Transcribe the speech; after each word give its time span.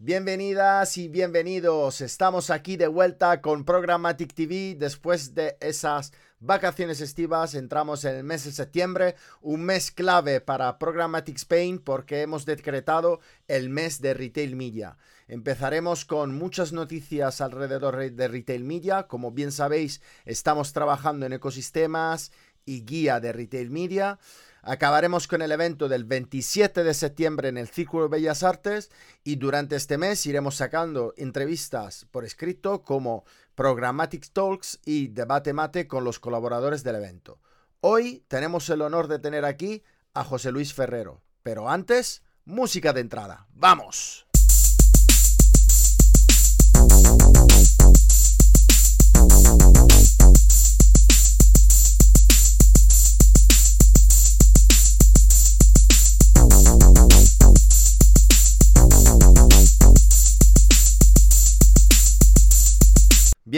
Bienvenidas 0.00 0.96
y 0.96 1.08
bienvenidos. 1.08 2.02
Estamos 2.02 2.50
aquí 2.50 2.76
de 2.76 2.86
vuelta 2.86 3.40
con 3.40 3.64
Programmatic 3.64 4.32
TV 4.32 4.76
después 4.78 5.34
de 5.34 5.56
esas 5.58 6.12
vacaciones 6.38 7.00
estivas. 7.00 7.56
Entramos 7.56 8.04
en 8.04 8.14
el 8.14 8.22
mes 8.22 8.44
de 8.44 8.52
septiembre, 8.52 9.16
un 9.40 9.64
mes 9.64 9.90
clave 9.90 10.40
para 10.40 10.78
Programmatic 10.78 11.34
Spain 11.38 11.80
porque 11.80 12.22
hemos 12.22 12.46
decretado 12.46 13.18
el 13.48 13.70
mes 13.70 14.00
de 14.00 14.14
Retail 14.14 14.54
Media. 14.54 14.96
Empezaremos 15.26 16.04
con 16.04 16.32
muchas 16.32 16.72
noticias 16.72 17.40
alrededor 17.40 17.96
de 18.12 18.28
Retail 18.28 18.62
Media. 18.62 19.08
Como 19.08 19.32
bien 19.32 19.50
sabéis, 19.50 20.00
estamos 20.24 20.72
trabajando 20.72 21.26
en 21.26 21.32
ecosistemas 21.32 22.30
y 22.64 22.84
guía 22.84 23.18
de 23.18 23.32
Retail 23.32 23.70
Media. 23.70 24.20
Acabaremos 24.62 25.28
con 25.28 25.42
el 25.42 25.52
evento 25.52 25.88
del 25.88 26.04
27 26.04 26.84
de 26.84 26.94
septiembre 26.94 27.48
en 27.48 27.58
el 27.58 27.68
Círculo 27.68 28.04
de 28.04 28.08
Bellas 28.10 28.42
Artes 28.42 28.90
y 29.24 29.36
durante 29.36 29.76
este 29.76 29.98
mes 29.98 30.24
iremos 30.26 30.56
sacando 30.56 31.14
entrevistas 31.16 32.06
por 32.10 32.24
escrito 32.24 32.82
como 32.82 33.24
Programmatic 33.54 34.30
Talks 34.32 34.80
y 34.84 35.08
Debate 35.08 35.52
Mate 35.52 35.86
con 35.86 36.04
los 36.04 36.18
colaboradores 36.18 36.84
del 36.84 36.96
evento. 36.96 37.40
Hoy 37.80 38.24
tenemos 38.28 38.68
el 38.70 38.82
honor 38.82 39.08
de 39.08 39.18
tener 39.18 39.44
aquí 39.44 39.82
a 40.14 40.24
José 40.24 40.52
Luis 40.52 40.74
Ferrero, 40.74 41.22
pero 41.42 41.68
antes, 41.70 42.22
música 42.44 42.92
de 42.92 43.00
entrada. 43.00 43.46
¡Vamos! 43.54 44.27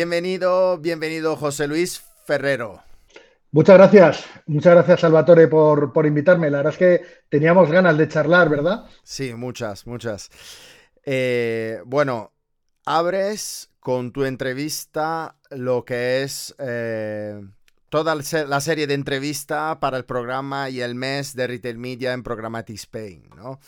Bienvenido, 0.00 0.78
bienvenido 0.78 1.36
José 1.36 1.68
Luis 1.68 2.02
Ferrero. 2.24 2.82
Muchas 3.50 3.76
gracias, 3.76 4.24
muchas 4.46 4.72
gracias 4.72 5.00
Salvatore 5.00 5.46
por, 5.46 5.92
por, 5.92 6.06
invitarme. 6.06 6.48
La 6.48 6.62
verdad 6.62 6.72
es 6.72 6.78
que 6.78 7.02
teníamos 7.28 7.70
ganas 7.70 7.98
de 7.98 8.08
charlar, 8.08 8.48
¿verdad? 8.48 8.86
Sí, 9.02 9.34
muchas, 9.34 9.86
muchas. 9.86 10.30
Eh, 11.04 11.82
bueno, 11.84 12.32
abres 12.86 13.72
con 13.78 14.10
tu 14.10 14.24
entrevista 14.24 15.36
lo 15.50 15.84
que 15.84 16.22
es 16.22 16.54
eh, 16.58 17.38
toda 17.90 18.14
la 18.14 18.60
serie 18.62 18.86
de 18.86 18.94
entrevista 18.94 19.80
para 19.80 19.98
el 19.98 20.06
programa 20.06 20.70
y 20.70 20.80
el 20.80 20.94
mes 20.94 21.36
de 21.36 21.46
Retail 21.46 21.76
Media 21.76 22.14
en 22.14 22.22
Programmatic 22.22 22.76
Spain, 22.76 23.28
¿no? 23.36 23.60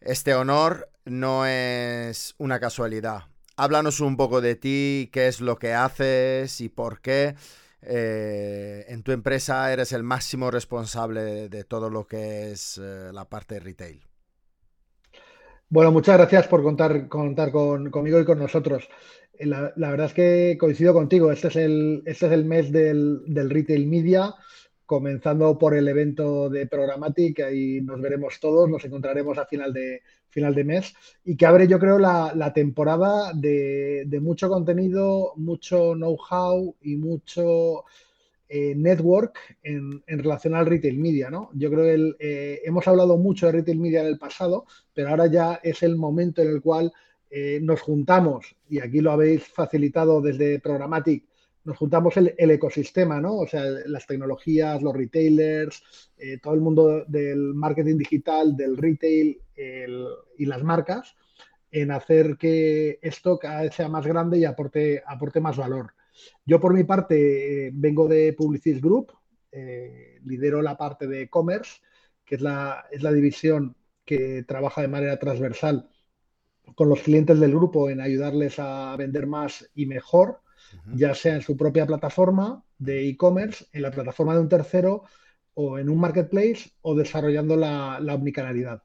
Este 0.00 0.32
honor 0.36 0.88
no 1.04 1.44
es 1.44 2.36
una 2.38 2.60
casualidad 2.60 3.24
háblanos 3.56 4.00
un 4.00 4.16
poco 4.16 4.40
de 4.40 4.54
ti, 4.54 5.08
qué 5.12 5.28
es 5.28 5.40
lo 5.40 5.58
que 5.58 5.72
haces 5.72 6.60
y 6.60 6.68
por 6.68 7.00
qué. 7.00 7.34
Eh, 7.82 8.84
en 8.88 9.02
tu 9.02 9.12
empresa 9.12 9.72
eres 9.72 9.92
el 9.92 10.02
máximo 10.02 10.50
responsable 10.50 11.48
de, 11.48 11.64
todo 11.64 11.88
lo 11.90 12.06
que 12.06 12.50
es 12.50 12.78
eh, 12.82 13.10
la 13.12 13.26
parte 13.28 13.54
de 13.54 13.60
retail. 13.60 14.02
Bueno, 15.68 15.92
muchas 15.92 16.16
gracias 16.16 16.46
por 16.46 16.62
contar, 16.62 17.08
contar 17.08 17.50
conmigo 17.50 18.20
y 18.20 18.24
con 18.24 18.38
nosotros. 18.38 18.88
Eh, 19.38 19.46
la, 19.46 19.72
verdad 19.76 20.06
es 20.06 20.14
que 20.14 20.56
coincido 20.58 20.94
contigo. 20.94 21.30
Este 21.30 21.48
es 21.48 21.56
el, 21.56 22.02
este 22.06 22.26
es 22.26 22.32
el 22.32 22.44
mes 22.44 22.72
del, 22.72 23.22
del, 23.26 23.50
retail 23.50 23.86
media, 23.86 24.34
comenzando 24.86 25.58
por 25.58 25.74
el 25.74 25.88
evento 25.88 26.48
de 26.48 26.66
Programmatic, 26.66 27.40
ahí 27.40 27.80
nos 27.82 28.00
veremos 28.00 28.38
todos, 28.40 28.70
nos 28.70 28.84
encontraremos 28.84 29.36
a 29.36 29.44
final 29.44 29.72
de, 29.72 30.00
final 30.28 30.54
de 30.54 30.64
mes 30.64 30.94
y 31.24 31.36
que 31.36 31.46
abre 31.46 31.66
yo 31.66 31.78
creo 31.78 31.98
la, 31.98 32.52
temporada 32.54 33.32
de, 33.34 34.06
mucho 34.22 34.48
contenido, 34.48 35.32
mucho 35.36 35.94
know-how 35.94 36.74
y 36.82 36.96
mucho 36.96 37.84
eh, 38.48 38.74
network 38.76 39.38
en, 39.62 40.02
relación 40.06 40.54
al 40.54 40.66
retail 40.66 40.98
media. 40.98 41.30
¿no? 41.30 41.50
Yo 41.54 41.70
creo 41.70 41.84
que 41.84 42.14
eh, 42.20 42.60
hemos 42.64 42.86
hablado 42.86 43.18
mucho 43.18 43.46
de 43.46 43.52
retail 43.52 43.80
media 43.80 44.02
en 44.02 44.06
el 44.06 44.18
pasado, 44.18 44.66
pero 44.94 45.08
ahora 45.08 45.26
ya 45.26 45.60
es 45.62 45.82
el 45.82 45.96
momento 45.96 46.42
en 46.42 46.48
el 46.48 46.62
cual 46.62 46.92
eh, 47.30 47.58
nos 47.60 47.80
juntamos, 47.80 48.54
y 48.68 48.78
aquí 48.78 49.00
lo 49.00 49.10
habéis 49.10 49.48
facilitado 49.48 50.20
desde 50.20 50.60
Programmatic, 50.60 51.24
nos 51.66 51.76
juntamos 51.76 52.16
el, 52.16 52.50
ecosistema, 52.50 53.20
¿no? 53.20 53.36
O 53.36 53.46
sea, 53.46 53.64
las 53.86 54.06
tecnologías, 54.06 54.80
los 54.82 54.94
retailers, 54.94 55.82
todo 56.42 56.54
el 56.54 56.60
mundo 56.60 57.04
del 57.06 57.54
marketing 57.54 57.98
digital, 57.98 58.56
del 58.56 58.76
retail, 58.76 59.38
y 60.38 60.46
las 60.46 60.62
marcas 60.62 61.16
en 61.70 61.90
hacer 61.90 62.36
que 62.38 62.98
esto 63.02 63.38
cada 63.38 63.62
vez 63.62 63.74
sea 63.74 63.88
más 63.88 64.06
grande 64.06 64.38
y 64.38 64.44
aporte, 64.44 65.02
aporte 65.06 65.40
más 65.40 65.56
valor. 65.56 65.92
Yo 66.44 66.60
por 66.60 66.72
mi 66.72 66.84
parte 66.84 67.66
eh, 67.66 67.70
vengo 67.74 68.08
de 68.08 68.32
Publicis 68.32 68.80
Group, 68.80 69.12
eh, 69.52 70.18
lidero 70.24 70.62
la 70.62 70.76
parte 70.76 71.06
de 71.06 71.22
e-commerce, 71.22 71.80
que 72.24 72.36
es 72.36 72.40
la, 72.40 72.86
es 72.90 73.02
la 73.02 73.12
división 73.12 73.76
que 74.04 74.44
trabaja 74.44 74.82
de 74.82 74.88
manera 74.88 75.18
transversal 75.18 75.88
con 76.74 76.88
los 76.88 77.02
clientes 77.02 77.38
del 77.38 77.52
grupo 77.52 77.90
en 77.90 78.00
ayudarles 78.00 78.58
a 78.58 78.96
vender 78.96 79.26
más 79.26 79.70
y 79.74 79.86
mejor, 79.86 80.40
ya 80.94 81.14
sea 81.14 81.34
en 81.34 81.42
su 81.42 81.56
propia 81.56 81.86
plataforma 81.86 82.64
de 82.78 83.08
e-commerce, 83.08 83.66
en 83.72 83.82
la 83.82 83.90
plataforma 83.90 84.34
de 84.34 84.40
un 84.40 84.48
tercero 84.48 85.04
o 85.54 85.78
en 85.78 85.88
un 85.88 85.98
marketplace 85.98 86.70
o 86.82 86.94
desarrollando 86.94 87.56
la, 87.56 87.98
la 88.00 88.14
omnicanalidad 88.14 88.82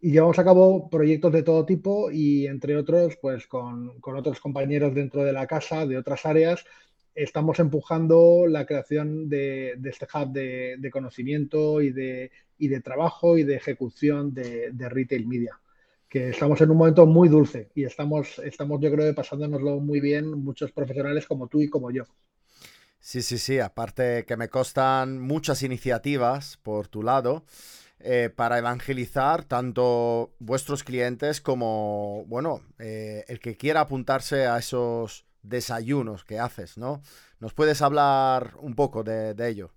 y 0.00 0.12
llevamos 0.12 0.38
a 0.38 0.44
cabo 0.44 0.88
proyectos 0.90 1.32
de 1.32 1.42
todo 1.42 1.64
tipo 1.64 2.10
y 2.10 2.46
entre 2.46 2.76
otros, 2.76 3.16
pues 3.20 3.46
con, 3.46 3.92
otros 4.02 4.40
compañeros 4.40 4.94
dentro 4.94 5.24
de 5.24 5.32
la 5.32 5.46
casa, 5.46 5.86
de 5.86 5.96
otras 5.96 6.26
áreas, 6.26 6.64
estamos 7.14 7.58
empujando 7.58 8.46
la 8.46 8.66
creación 8.66 9.28
de, 9.28 9.78
este 9.84 10.06
hub 10.12 10.32
de, 10.32 10.90
conocimiento 10.92 11.80
y 11.80 11.90
de, 11.90 12.30
y 12.58 12.68
de, 12.68 12.80
trabajo 12.80 13.38
y 13.38 13.44
de 13.44 13.56
ejecución 13.56 14.34
de, 14.34 14.72
retail 14.88 15.26
media. 15.26 15.60
Que 16.08 16.30
estamos 16.30 16.60
en 16.60 16.70
un 16.70 16.78
momento 16.78 17.06
muy 17.06 17.28
dulce 17.28 17.70
y 17.74 17.84
estamos, 17.84 18.38
estamos, 18.38 18.80
yo 18.80 18.90
creo, 18.90 19.14
pasándonoslo 19.14 19.78
muy 19.80 20.00
bien 20.00 20.30
muchos 20.30 20.72
profesionales 20.72 21.26
como 21.26 21.48
tú 21.48 21.60
y 21.60 21.68
como 21.68 21.90
yo. 21.90 22.04
Sí, 23.00 23.22
sí, 23.22 23.38
sí. 23.38 23.58
Aparte 23.58 24.24
que 24.26 24.36
me 24.36 24.48
costan 24.48 25.20
muchas 25.20 25.62
iniciativas 25.62 26.58
por 26.62 26.88
tu 26.88 27.02
lado. 27.02 27.44
Eh, 28.00 28.30
para 28.34 28.58
evangelizar 28.58 29.42
tanto 29.42 30.32
vuestros 30.38 30.84
clientes 30.84 31.40
como, 31.40 32.24
bueno, 32.28 32.62
eh, 32.78 33.24
el 33.26 33.40
que 33.40 33.56
quiera 33.56 33.80
apuntarse 33.80 34.46
a 34.46 34.56
esos 34.56 35.26
desayunos 35.42 36.24
que 36.24 36.38
haces, 36.38 36.78
¿no? 36.78 37.02
¿Nos 37.40 37.54
puedes 37.54 37.82
hablar 37.82 38.52
un 38.60 38.76
poco 38.76 39.02
de, 39.02 39.34
ello? 39.48 39.72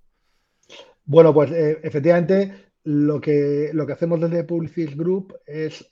Bueno, 1.04 1.34
pues 1.34 1.50
eh, 1.52 1.80
efectivamente 1.82 2.71
lo 2.84 3.22
que, 3.22 3.72
lo 3.74 3.86
que 3.86 3.94
hacemos 3.94 4.20
desde 4.22 4.44
Publicis 4.44 4.96
Group 4.96 5.36
es 5.46 5.88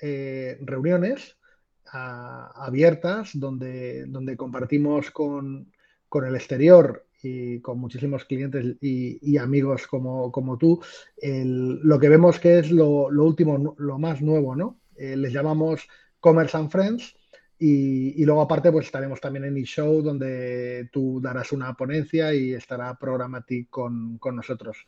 reuniones 0.62 1.38
abiertas 1.92 3.32
donde, 3.34 4.06
donde 4.06 4.38
compartimos 4.38 5.12
con, 5.12 5.72
con 6.08 6.26
el 6.26 6.36
exterior 6.36 7.06
y 7.22 7.60
con 7.60 7.80
muchísimos 7.80 8.26
clientes 8.26 8.78
y, 8.82 9.38
amigos 9.38 9.88
como, 9.88 10.32
como 10.32 10.58
tú, 10.58 10.82
lo 11.22 12.00
que 12.00 12.10
vemos 12.10 12.40
que 12.40 12.60
es 12.60 12.72
lo, 12.72 13.08
último, 13.08 13.76
lo 13.78 14.00
más 14.00 14.22
nuevo, 14.22 14.56
¿no? 14.56 14.80
Eh, 14.96 15.16
les 15.16 15.32
llamamos 15.32 15.88
Commerce 16.20 16.58
and 16.58 16.70
Friends 16.70 17.16
y, 17.60 18.24
luego 18.24 18.42
aparte 18.42 18.72
pues 18.72 18.86
estaremos 18.86 19.20
también 19.20 19.46
en 19.46 19.58
eShow 19.58 20.02
donde 20.02 20.90
tú 20.92 21.20
darás 21.22 21.52
una 21.52 21.74
ponencia 21.74 22.34
y 22.34 22.54
estará 22.54 22.98
Programmatic 22.98 23.70
con, 23.70 24.18
con 24.18 24.36
nosotros. 24.38 24.86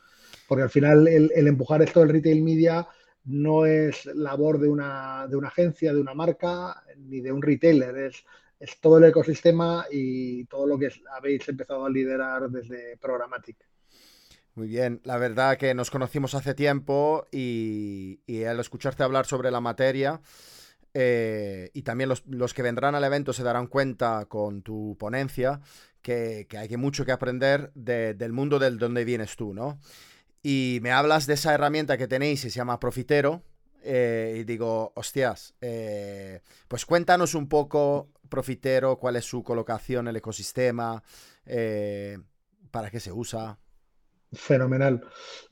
Porque 0.48 0.64
al 0.64 0.70
final 0.70 1.08
el, 1.08 1.48
empujar 1.48 1.82
esto 1.82 2.00
del 2.00 2.10
retail 2.10 2.42
media 2.42 2.88
no 3.26 3.66
es 3.66 4.06
labor 4.16 4.60
de 4.60 4.70
una, 4.70 5.28
de 5.28 5.36
una 5.36 5.50
agencia, 5.50 5.94
de 5.94 6.02
una 6.02 6.14
marca, 6.14 6.84
ni 6.98 7.20
de 7.20 7.32
un 7.32 7.42
retailer, 7.42 7.96
es 7.98 8.24
es 8.62 8.80
todo 8.80 9.00
el 9.00 9.06
ecosistema 9.06 9.88
y 9.92 10.46
todo 10.46 10.68
lo 10.68 10.78
que 10.78 10.90
habéis 11.18 11.50
empezado 11.50 11.84
a 11.84 11.90
liderar 11.90 12.48
desde 12.50 12.96
Programmatic. 12.98 13.58
Muy 14.54 14.68
bien, 14.68 15.02
la 15.04 15.18
verdad 15.18 15.58
que 15.58 15.74
nos 15.74 15.90
conocimos 15.90 16.36
hace 16.36 16.54
tiempo 16.54 17.28
y, 17.32 18.20
al 18.44 18.60
escucharte 18.60 19.02
hablar 19.02 19.26
sobre 19.26 19.50
la 19.50 19.62
materia 19.62 20.22
eh, 20.94 21.70
y 21.74 21.84
también 21.84 22.10
los, 22.10 22.54
que 22.54 22.62
vendrán 22.62 22.96
al 22.96 23.04
evento 23.04 23.32
se 23.34 23.44
darán 23.44 23.68
cuenta 23.68 24.26
con 24.26 24.62
tu 24.62 24.98
ponencia 25.00 25.62
que, 26.02 26.48
hay 26.58 26.78
mucho 26.78 27.06
que 27.06 27.12
aprender 27.12 27.72
del 27.74 28.34
mundo 28.34 28.60
del 28.60 28.78
donde 28.78 29.06
vienes 29.06 29.36
tú, 29.36 29.54
¿no? 29.54 29.80
Y 30.44 30.80
me 30.82 30.92
hablas 30.92 31.28
de 31.28 31.36
esa 31.36 31.54
herramienta 31.54 31.98
que 31.98 32.08
tenéis 32.08 32.44
y 32.44 32.50
se 32.50 32.58
llama 32.58 32.80
Profitero, 32.80 33.44
eh, 33.84 34.38
y 34.40 34.44
digo, 34.44 34.92
hostias, 34.96 35.54
eh, 35.62 36.42
pues 36.68 36.86
cuéntanos 36.86 37.36
un 37.36 37.48
poco 37.48 38.10
Profitero, 38.28 38.98
cuál 38.98 39.16
es 39.16 39.26
su 39.26 39.44
colocación 39.44 40.06
en 40.06 40.10
el 40.10 40.16
ecosistema, 40.18 41.04
para 42.72 42.90
qué 42.90 43.00
se 43.00 43.12
usa. 43.12 43.60
Fenomenal. 44.34 45.02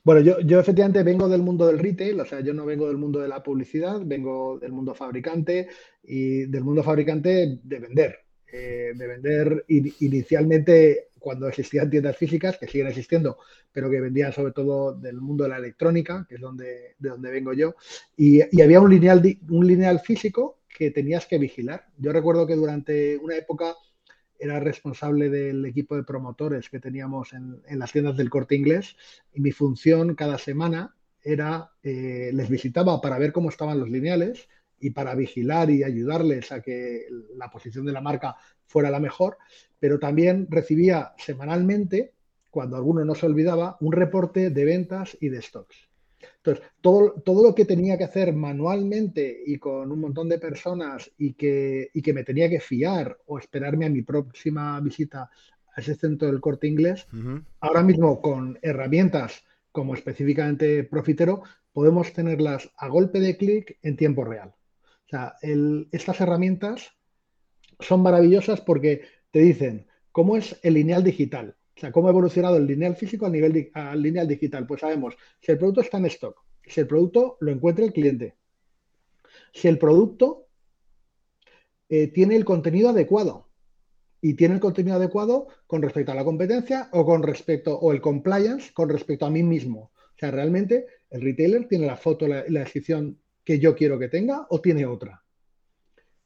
Bueno, 0.02 0.22
yo, 0.22 0.40
yo 0.40 0.58
efectivamente 0.58 1.02
vengo 1.02 1.28
del 1.28 1.42
mundo 1.42 1.66
del 1.66 1.78
retail, 1.78 2.18
o 2.20 2.24
sea, 2.24 2.40
yo 2.40 2.54
no 2.54 2.64
vengo 2.64 2.88
del 2.88 2.96
mundo 2.96 3.20
de 3.20 3.28
la 3.28 3.42
publicidad, 3.42 4.00
vengo 4.02 4.58
del 4.58 4.72
mundo 4.72 4.94
fabricante 4.94 5.68
y 6.02 6.46
del 6.46 6.64
mundo 6.64 6.82
fabricante 6.82 7.58
de 7.62 7.78
vender. 7.78 8.18
Eh, 8.52 8.92
de 8.96 9.06
vender 9.06 9.64
inicialmente 9.68 11.10
cuando 11.20 11.46
existían 11.46 11.88
tiendas 11.88 12.16
físicas, 12.16 12.58
que 12.58 12.66
siguen 12.66 12.88
existiendo, 12.88 13.38
pero 13.70 13.88
que 13.88 14.00
vendían 14.00 14.32
sobre 14.32 14.52
todo 14.52 14.92
del 14.92 15.20
mundo 15.20 15.44
de 15.44 15.50
la 15.50 15.58
electrónica, 15.58 16.26
que 16.28 16.34
es 16.34 16.40
donde, 16.40 16.96
de 16.98 17.08
donde 17.10 17.30
vengo 17.30 17.52
yo, 17.52 17.76
y, 18.16 18.40
y 18.50 18.62
había 18.62 18.80
un 18.80 18.90
lineal, 18.90 19.22
un 19.50 19.66
lineal 19.66 20.00
físico 20.00 20.62
que 20.68 20.90
tenías 20.90 21.26
que 21.26 21.38
vigilar. 21.38 21.86
Yo 21.98 22.12
recuerdo 22.12 22.46
que 22.46 22.56
durante 22.56 23.16
una 23.18 23.36
época 23.36 23.74
era 24.40 24.58
responsable 24.58 25.28
del 25.28 25.64
equipo 25.66 25.94
de 25.96 26.02
promotores 26.02 26.70
que 26.70 26.80
teníamos 26.80 27.32
en, 27.32 27.62
las 27.78 27.92
tiendas 27.92 28.16
del 28.16 28.30
corte 28.30 28.56
inglés 28.56 28.96
y 29.32 29.40
mi 29.40 29.52
función 29.52 30.14
cada 30.14 30.38
semana 30.38 30.96
era, 31.22 31.70
eh, 31.82 32.30
les 32.32 32.48
visitaba 32.48 33.00
para 33.00 33.18
ver 33.18 33.32
cómo 33.32 33.50
estaban 33.50 33.78
los 33.78 33.90
lineales 33.90 34.48
y 34.80 34.90
para 34.90 35.14
vigilar 35.14 35.70
y 35.70 35.84
ayudarles 35.84 36.50
a 36.52 36.62
que 36.62 37.06
la 37.36 37.50
posición 37.50 37.84
de 37.84 37.92
la 37.92 38.00
marca 38.00 38.36
fuera 38.64 38.90
la 38.90 38.98
mejor, 38.98 39.36
pero 39.78 39.98
también 39.98 40.46
recibía 40.48 41.12
semanalmente, 41.18 42.14
cuando 42.50 42.76
alguno 42.76 43.04
no 43.04 43.14
se 43.14 43.26
olvidaba, 43.26 43.76
un 43.80 43.92
reporte 43.92 44.48
de 44.48 44.64
ventas 44.64 45.18
y 45.20 45.28
de 45.28 45.42
stocks. 45.42 45.89
Entonces, 46.36 46.64
todo, 46.80 47.12
todo 47.24 47.42
lo 47.42 47.54
que 47.54 47.64
tenía 47.64 47.98
que 47.98 48.04
hacer 48.04 48.32
manualmente 48.32 49.42
y 49.46 49.58
con 49.58 49.90
un 49.90 50.00
montón 50.00 50.28
de 50.28 50.38
personas 50.38 51.10
y 51.18 51.34
que, 51.34 51.90
y 51.92 52.02
que 52.02 52.12
me 52.12 52.24
tenía 52.24 52.48
que 52.48 52.60
fiar 52.60 53.18
o 53.26 53.38
esperarme 53.38 53.86
a 53.86 53.90
mi 53.90 54.02
próxima 54.02 54.80
visita 54.80 55.30
a 55.74 55.80
ese 55.80 55.94
centro 55.94 56.28
del 56.28 56.40
corte 56.40 56.66
inglés, 56.66 57.06
ahora 57.60 57.82
mismo 57.82 58.20
con 58.20 58.58
herramientas 58.62 59.44
como 59.72 59.94
específicamente 59.94 60.84
Profitero, 60.84 61.42
podemos 61.72 62.12
tenerlas 62.12 62.70
a 62.76 62.88
golpe 62.88 63.20
de 63.20 63.36
clic 63.36 63.78
en 63.82 63.96
tiempo 63.96 64.24
real. 64.24 64.48
O 64.48 65.08
sea, 65.08 65.34
estas 65.92 66.20
herramientas 66.20 66.92
son 67.78 68.02
maravillosas 68.02 68.60
porque 68.60 69.02
te 69.30 69.40
dicen 69.40 69.86
cómo 70.12 70.36
es 70.36 70.58
el 70.62 70.74
lineal 70.74 71.04
digital, 71.04 71.56
o 71.80 71.82
sea, 71.82 71.92
¿cómo 71.92 72.08
ha 72.08 72.10
evolucionado 72.10 72.58
el 72.58 72.66
lineal 72.66 72.94
físico 72.94 73.24
al, 73.24 73.32
nivel 73.32 73.70
al 73.72 74.02
lineal 74.02 74.28
digital? 74.28 74.66
Pues 74.66 74.82
sabemos 74.82 75.16
si 75.40 75.50
el 75.50 75.56
producto 75.56 75.80
está 75.80 75.96
en 75.96 76.04
stock, 76.04 76.38
si 76.62 76.78
el 76.78 76.86
producto 76.86 77.38
lo 77.40 77.50
encuentra 77.50 77.86
el 77.86 77.94
cliente, 77.94 78.36
si 79.50 79.66
el 79.66 79.78
producto 79.78 80.48
eh, 81.88 82.08
tiene 82.08 82.36
el 82.36 82.44
contenido 82.44 82.90
adecuado 82.90 83.48
y 84.20 84.34
tiene 84.34 84.56
el 84.56 84.60
contenido 84.60 84.96
adecuado 84.96 85.46
con 85.66 85.80
respecto 85.80 86.12
a 86.12 86.16
la 86.16 86.22
competencia 86.22 86.90
o 86.92 87.06
con 87.06 87.22
respecto, 87.22 87.78
o 87.78 87.92
el 87.92 88.02
compliance 88.02 88.74
con 88.74 88.90
respecto 88.90 89.24
a 89.24 89.30
mí 89.30 89.42
mismo. 89.42 89.90
O 89.94 90.18
sea, 90.18 90.30
realmente 90.30 90.84
el 91.08 91.22
retailer 91.22 91.66
tiene 91.66 91.86
la 91.86 91.96
foto, 91.96 92.28
la, 92.28 92.44
la 92.46 92.60
descripción 92.60 93.18
que 93.42 93.58
yo 93.58 93.74
quiero 93.74 93.98
que 93.98 94.08
tenga 94.08 94.46
o 94.50 94.60
tiene 94.60 94.84
otra. 94.84 95.24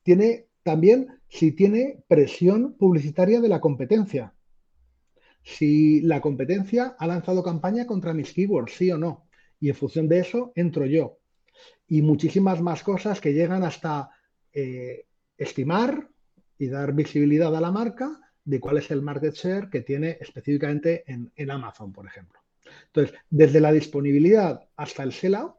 Tiene 0.03 0.49
también 0.65 1.21
si 1.29 1.53
tiene 1.53 2.03
presión 2.09 2.73
publicitaria 2.77 3.41
de 3.41 3.49
la 3.49 3.61
competencia 3.61 4.34
si 5.45 6.01
la 6.01 6.23
competencia 6.23 6.97
ha 6.99 7.07
lanzado 7.07 7.43
campaña 7.43 7.87
contra 7.87 8.15
mis 8.15 8.33
keywords, 8.33 8.73
sí 8.73 8.91
o 8.91 8.99
no. 8.99 9.29
Y 9.61 9.69
en 9.69 9.75
función 9.75 10.09
de 10.09 10.21
eso 10.21 10.53
entro 10.57 10.87
yo. 10.87 11.19
Y 11.87 12.01
muchísimas 12.01 12.61
más 12.63 12.83
cosas 12.83 13.21
que 13.21 13.35
llegan 13.35 13.63
hasta 13.63 14.11
eh, 14.53 15.07
estimar 15.37 16.09
y 16.59 16.69
dar 16.69 16.95
visibilidad 16.95 17.55
a 17.55 17.61
la 17.61 17.71
marca 17.71 18.19
de 18.43 18.59
cuál 18.59 18.79
es 18.79 18.91
el 18.91 19.03
market 19.03 19.35
share 19.35 19.69
que 19.69 19.83
tiene 19.83 20.17
específicamente 20.21 21.05
en, 21.07 21.51
Amazon, 21.51 21.93
por 21.93 22.07
ejemplo. 22.07 22.41
Entonces, 22.87 23.15
desde 23.29 23.61
la 23.61 23.73
disponibilidad 23.73 24.67
hasta 24.77 25.03
el 25.03 25.13
sellout, 25.13 25.57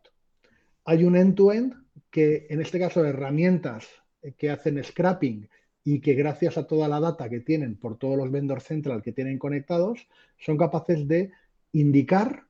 hay 0.85 1.03
un 1.03 1.15
end-to-end 1.15 1.73
-end 1.73 1.85
que, 2.09 2.47
en 2.49 2.61
este 2.61 2.79
caso, 2.79 3.05
herramientas 3.05 3.87
que 4.37 4.49
hacen 4.49 4.83
scrapping 4.83 5.47
y 5.87 6.01
que 6.01 6.15
gracias 6.15 6.57
a 6.57 6.65
toda 6.65 6.87
la 6.87 6.99
data 6.99 7.29
que 7.29 7.39
tienen 7.39 7.77
por 7.77 7.97
todos 7.97 8.17
los 8.17 8.31
vendors 8.31 8.63
central 8.63 9.03
que 9.03 9.13
tienen 9.13 9.37
conectados, 9.37 10.09
son 10.37 10.57
capaces 10.57 11.07
de 11.07 11.31
indicar 11.73 12.47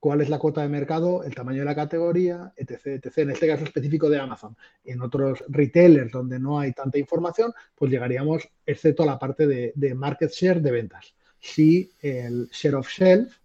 cuál 0.00 0.20
es 0.20 0.28
la 0.28 0.40
cuota 0.40 0.62
de 0.62 0.68
mercado, 0.68 1.22
el 1.22 1.32
tamaño 1.32 1.60
de 1.60 1.64
la 1.64 1.76
categoría, 1.76 2.52
etc, 2.56 2.86
etc. 2.86 3.18
En 3.18 3.30
este 3.30 3.46
caso 3.46 3.62
específico 3.62 4.10
de 4.10 4.18
Amazon. 4.18 4.56
En 4.84 5.00
otros 5.00 5.44
retailers 5.46 6.10
donde 6.10 6.40
no 6.40 6.58
hay 6.58 6.72
tanta 6.72 6.98
información, 6.98 7.52
pues 7.76 7.88
llegaríamos, 7.88 8.48
excepto 8.66 9.04
a 9.04 9.06
la 9.06 9.18
parte 9.18 9.46
de, 9.46 9.94
market 9.94 10.32
share 10.32 10.60
de 10.60 10.72
ventas. 10.72 11.14
Si 11.38 11.92
el 12.00 12.48
share 12.50 12.74
of 12.74 12.88
shelf 12.88 13.36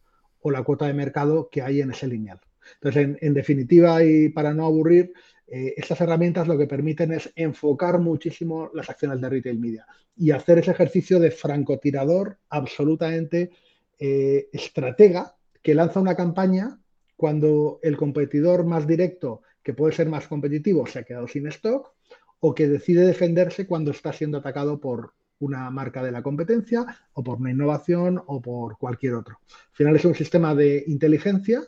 o 0.42 0.50
la 0.50 0.64
cuota 0.64 0.88
de 0.88 0.96
mercado 0.96 1.48
que 1.52 1.62
hay 1.62 1.82
en 1.82 1.92
ese 1.92 2.08
lineal. 2.08 2.40
Entonces, 2.82 3.18
en 3.22 3.34
definitiva, 3.36 4.04
y 4.04 4.30
para 4.30 4.52
no 4.52 4.66
aburrir, 4.66 5.14
eh, 5.48 5.74
estas 5.78 6.02
herramientas 6.02 6.48
lo 6.48 6.58
que 6.58 6.68
permiten 6.68 7.14
es 7.14 7.32
enfocar 7.36 8.00
muchísimo 8.00 8.70
las 8.74 8.90
acciones 8.90 9.22
de 9.22 9.30
retail 9.30 9.60
media 9.60 9.88
y 10.16 10.32
hacer 10.32 10.58
ese 10.58 10.72
ejercicio 10.72 11.20
de 11.20 11.32
francotirador 11.32 12.38
absolutamente 12.50 13.52
eh, 13.98 14.50
estratega 14.52 15.36
que 15.62 15.74
lanza 15.74 16.02
una 16.02 16.16
campaña 16.16 16.80
cuando 17.16 17.80
el 17.82 17.98
competidor 17.98 18.66
más 18.66 18.86
directo, 18.86 19.42
que 19.64 19.74
puede 19.74 19.94
ser 19.94 20.10
más 20.10 20.28
competitivo, 20.28 20.86
se 20.86 21.00
ha 21.00 21.04
quedado 21.04 21.28
sin 21.28 21.48
stock 21.48 21.94
o 22.40 22.54
que 22.54 22.68
decide 22.68 23.06
defenderse 23.06 23.66
cuando 23.66 23.92
está 23.92 24.12
siendo 24.14 24.40
atacado 24.40 24.80
por 24.80 25.14
una 25.40 25.70
marca 25.72 26.04
de 26.04 26.12
la 26.12 26.22
competencia 26.22 26.86
o 27.14 27.24
por 27.24 27.38
una 27.40 27.52
innovación 27.52 28.22
o 28.28 28.42
por 28.42 28.78
cualquier 28.78 29.16
otro. 29.16 29.40
Al 29.48 29.76
final 29.76 29.96
es 29.96 30.06
un 30.06 30.16
sistema 30.16 30.54
de 30.54 30.84
inteligencia 30.88 31.64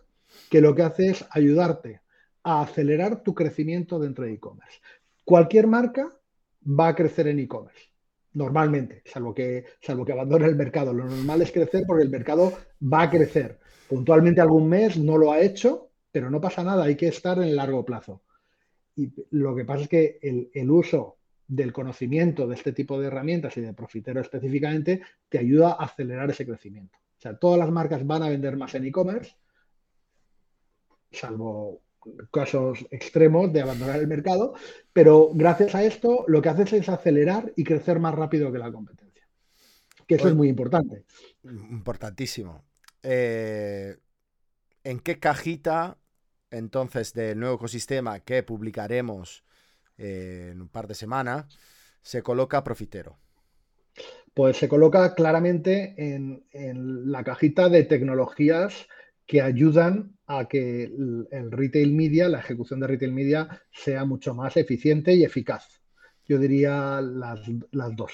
que 0.50 0.62
lo 0.62 0.76
que 0.76 0.84
hace 0.84 1.10
es 1.12 1.26
ayudarte 1.32 2.02
a 2.44 2.62
acelerar 2.62 3.24
tu 3.24 3.34
crecimiento 3.34 4.00
dentro 4.00 4.26
de 4.26 4.34
e-commerce. 4.34 4.80
Cualquier 5.24 5.68
marca 5.68 6.12
va 6.66 6.90
a 6.90 6.96
crecer 6.96 7.28
en 7.28 7.40
e-commerce, 7.40 7.90
normalmente, 8.34 9.04
salvo 9.06 9.34
que, 9.34 9.66
salvo 9.82 10.06
que 10.06 10.14
abandone 10.14 10.46
el 10.46 10.56
mercado. 10.56 10.94
Lo 10.94 11.06
normal 11.06 11.42
es 11.42 11.52
crecer 11.52 11.84
porque 11.88 12.04
el 12.04 12.10
mercado 12.10 12.54
va 12.82 13.04
a 13.04 13.10
crecer. 13.10 13.60
Puntualmente 13.88 14.42
algún 14.42 14.68
mes 14.68 14.98
no 14.98 15.18
lo 15.18 15.32
ha 15.32 15.40
hecho, 15.42 15.92
pero 16.12 16.30
no 16.30 16.42
pasa 16.42 16.64
nada, 16.64 16.86
hay 16.86 16.96
que 16.96 17.08
estar 17.08 17.42
en 17.42 17.56
largo 17.56 17.86
plazo. 17.86 18.24
Y 18.96 19.12
lo 19.32 19.56
que 19.56 19.66
pasa 19.66 19.84
es 19.84 19.90
que 19.90 20.20
el, 20.22 20.50
el 20.54 20.70
uso 20.72 21.18
del 21.48 21.74
conocimiento 21.74 22.48
de 22.48 22.56
este 22.56 22.74
tipo 22.74 23.00
de 23.00 23.08
herramientas 23.08 23.58
y 23.58 23.62
de 23.62 23.74
Profitero 23.74 24.22
específicamente 24.22 25.02
te 25.28 25.40
ayuda 25.40 25.72
a 25.72 25.86
acelerar 25.86 26.30
ese 26.30 26.46
crecimiento. 26.46 26.98
O 27.18 27.22
sea, 27.22 27.38
todas 27.38 27.60
las 27.60 27.72
marcas 27.72 28.06
van 28.06 28.24
a 28.24 28.30
vender 28.30 28.56
más 28.56 28.76
en 28.76 28.86
e-commerce, 28.86 29.36
salvo 31.12 31.82
casos 32.32 32.86
extremos 32.92 33.52
de 33.52 33.62
abandonar 33.62 34.00
el 34.00 34.08
mercado, 34.08 34.54
pero 34.94 35.32
gracias 35.34 35.76
a 35.76 35.84
esto 35.84 36.26
lo 36.28 36.42
que 36.42 36.50
haces 36.50 36.74
es 36.74 36.90
acelerar 36.90 37.52
y 37.56 37.64
crecer 37.64 38.00
más 38.00 38.16
rápido 38.16 38.52
que 38.52 38.60
la 38.60 38.72
competencia. 38.72 39.28
Que 40.08 40.16
eso 40.16 40.28
es 40.28 40.36
muy 40.36 40.50
importante. 40.50 41.06
Importantísimo. 41.44 42.64
Eh, 43.04 43.98
¿En 44.84 45.00
qué 45.00 45.20
cajita 45.20 45.98
entonces 46.52 47.14
del 47.14 47.40
nuevo 47.40 47.56
ecosistema 47.56 48.20
que 48.22 48.42
publicaremos 48.44 49.44
eh, 49.98 50.50
en 50.52 50.62
un 50.62 50.70
par 50.70 50.88
de 50.88 50.96
semanas 50.96 51.46
se 52.02 52.24
coloca 52.24 52.64
Profitero? 52.64 53.18
Pues 54.34 54.58
se 54.58 54.70
coloca 54.70 55.14
claramente 55.14 55.94
en, 55.98 56.46
en 56.52 57.12
la 57.12 57.24
cajita 57.24 57.70
de 57.70 57.84
tecnologías 57.84 58.88
que 59.28 59.42
ayudan 59.42 60.18
a 60.30 60.48
que 60.48 60.84
el, 60.84 61.52
retail 61.52 61.92
media, 61.92 62.30
la 62.30 62.40
ejecución 62.40 62.80
de 62.80 62.86
retail 62.86 63.12
media, 63.12 63.50
sea 63.72 64.06
mucho 64.06 64.36
más 64.36 64.56
eficiente 64.58 65.12
y 65.16 65.24
eficaz. 65.24 65.82
Yo 66.28 66.38
diría 66.38 67.02
las, 67.02 67.42
dos. 67.96 68.12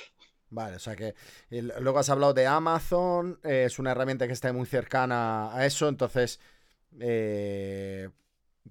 Vale, 0.49 0.77
o 0.77 0.79
sea 0.79 0.95
que 0.95 1.13
luego 1.49 1.99
has 1.99 2.09
hablado 2.09 2.33
de 2.33 2.47
Amazon, 2.47 3.37
eh, 3.43 3.65
es 3.65 3.79
una 3.79 3.91
herramienta 3.91 4.27
que 4.27 4.33
está 4.33 4.53
muy 4.53 4.65
cercana 4.65 5.53
a 5.53 5.65
eso, 5.65 5.89
entonces 5.89 6.39
eh, 7.01 8.07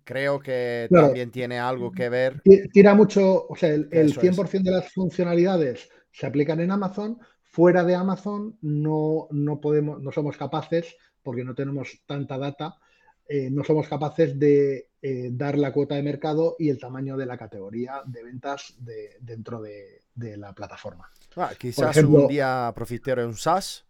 creo 0.05 0.41
que 0.41 0.89
también 0.91 1.31
tiene 1.31 1.59
algo 1.59 1.93
que 1.93 2.09
ver. 2.09 2.41
Tira 2.73 2.95
mucho, 2.95 3.47
o 3.47 3.57
sea, 3.57 3.75
el, 3.75 3.91
100% 3.91 4.63
de 4.63 4.71
las 4.71 4.91
funcionalidades 4.91 5.91
se 6.11 6.27
aplican 6.27 6.61
en 6.61 6.71
Amazon, 6.71 7.19
fuera 7.43 7.85
de 7.85 7.95
Amazon 7.95 8.57
no, 8.63 9.29
no, 9.33 9.61
podemos, 9.61 10.01
no 10.01 10.11
somos 10.13 10.39
capaces 10.39 10.97
porque 11.23 11.45
no 11.45 11.55
tenemos 11.55 12.03
tanta 12.07 12.39
data, 12.39 12.79
eh, 13.27 13.49
no 13.51 13.65
somos 13.65 13.89
capaces 13.89 14.39
de 14.39 14.89
eh, 15.01 15.31
dar 15.33 15.59
la 15.59 15.73
cuota 15.73 15.95
de 15.95 16.03
mercado 16.03 16.57
y 16.59 16.69
el 16.69 16.79
tamaño 16.79 17.17
de 17.17 17.27
la 17.27 17.37
categoría 17.37 18.03
de 18.05 18.23
ventas 18.23 18.75
dentro 19.21 19.61
de, 19.61 20.03
la 20.37 20.53
plataforma. 20.53 21.11
Ah, 21.37 21.53
quizás 21.59 21.97
un 21.99 22.29
día 22.29 22.73
profitero 22.75 23.23
en 23.23 23.29
un 23.29 23.37
SaaS, 23.37 23.85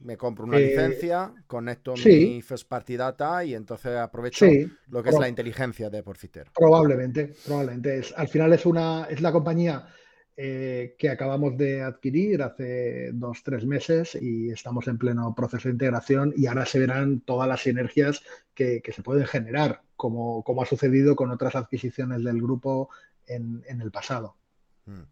me 0.00 0.16
compro 0.16 0.44
una 0.44 0.58
eh, 0.58 0.66
licencia, 0.68 1.32
conecto 1.46 1.94
mi 2.04 2.40
first 2.42 2.68
party 2.68 2.96
data 2.96 3.44
y 3.44 3.54
entonces 3.54 3.96
aprovecho 3.96 4.46
lo 4.88 5.02
que 5.02 5.10
es 5.10 5.18
la 5.18 5.28
inteligencia 5.28 5.90
de 5.90 6.02
Profitero. 6.02 6.50
Probablemente, 6.54 7.34
probablemente. 7.44 7.98
Es, 7.98 8.14
al 8.16 8.28
final 8.28 8.52
es 8.52 8.64
una 8.64 9.06
es 9.10 9.20
la 9.20 9.32
compañía 9.32 9.86
eh, 10.40 10.94
que 11.00 11.10
acabamos 11.10 11.58
de 11.58 11.82
adquirir 11.82 12.42
hace 12.42 13.10
dos, 13.12 13.42
tres 13.42 13.66
meses 13.66 14.14
y 14.14 14.50
estamos 14.50 14.86
en 14.86 14.96
pleno 14.96 15.34
proceso 15.34 15.66
de 15.66 15.72
integración 15.72 16.32
y 16.36 16.46
ahora 16.46 16.64
se 16.64 16.78
verán 16.78 17.22
todas 17.22 17.48
las 17.48 17.62
sinergias 17.62 18.22
que, 18.54 18.80
se 18.94 19.02
pueden 19.02 19.26
generar, 19.26 19.82
como, 19.96 20.44
como, 20.44 20.62
ha 20.62 20.66
sucedido 20.66 21.16
con 21.16 21.32
otras 21.32 21.56
adquisiciones 21.56 22.22
del 22.22 22.40
grupo 22.40 22.88
en, 23.26 23.64
el 23.68 23.90
pasado. 23.90 24.36
Mm, 24.86 25.02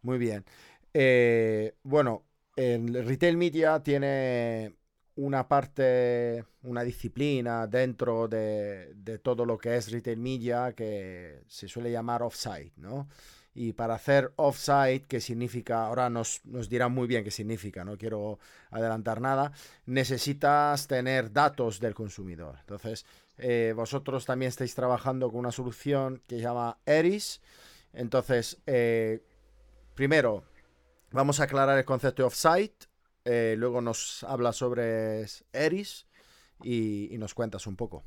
muy 0.00 0.16
bien. 0.16 0.46
Eh, 0.94 1.74
bueno, 1.82 2.24
el 2.56 3.04
retail 3.04 3.36
media 3.36 3.82
tiene 3.82 4.76
una 5.16 5.46
parte, 5.46 6.42
una 6.62 6.84
disciplina 6.84 7.66
dentro 7.66 8.28
de, 8.28 8.94
de, 8.94 9.18
todo 9.18 9.44
lo 9.44 9.58
que 9.58 9.76
es 9.76 9.92
retail 9.92 10.20
media 10.20 10.72
que 10.72 11.42
se 11.48 11.68
suele 11.68 11.92
llamar 11.92 12.22
offsite, 12.22 12.72
¿no? 12.78 13.08
Y 13.52 13.72
para 13.72 13.94
hacer 13.94 14.32
offsite, 14.36 15.06
que 15.08 15.20
significa, 15.20 15.86
ahora 15.86 16.08
nos, 16.08 16.40
nos 16.44 16.68
dirán 16.68 16.92
muy 16.92 17.08
bien 17.08 17.24
qué 17.24 17.32
significa, 17.32 17.84
no 17.84 17.98
quiero 17.98 18.38
adelantar 18.70 19.20
nada, 19.20 19.52
necesitas 19.86 20.86
tener 20.86 21.32
datos 21.32 21.80
del 21.80 21.94
consumidor. 21.94 22.56
Entonces, 22.60 23.04
eh, 23.38 23.72
vosotros 23.74 24.26
también 24.26 24.50
estáis 24.50 24.74
trabajando 24.74 25.30
con 25.30 25.40
una 25.40 25.50
solución 25.50 26.22
que 26.26 26.36
se 26.36 26.42
llama 26.42 26.78
Eris. 26.86 27.40
Entonces, 27.92 28.60
eh, 28.66 29.24
primero, 29.94 30.44
vamos 31.10 31.40
a 31.40 31.44
aclarar 31.44 31.76
el 31.78 31.84
concepto 31.84 32.22
de 32.22 32.26
offsite. 32.26 32.86
Eh, 33.24 33.54
luego 33.58 33.80
nos 33.80 34.24
habla 34.24 34.52
sobre 34.52 35.24
Eris 35.52 36.06
y 36.62 37.16
nos 37.18 37.34
cuentas 37.34 37.66
un 37.66 37.76
poco. 37.76 38.04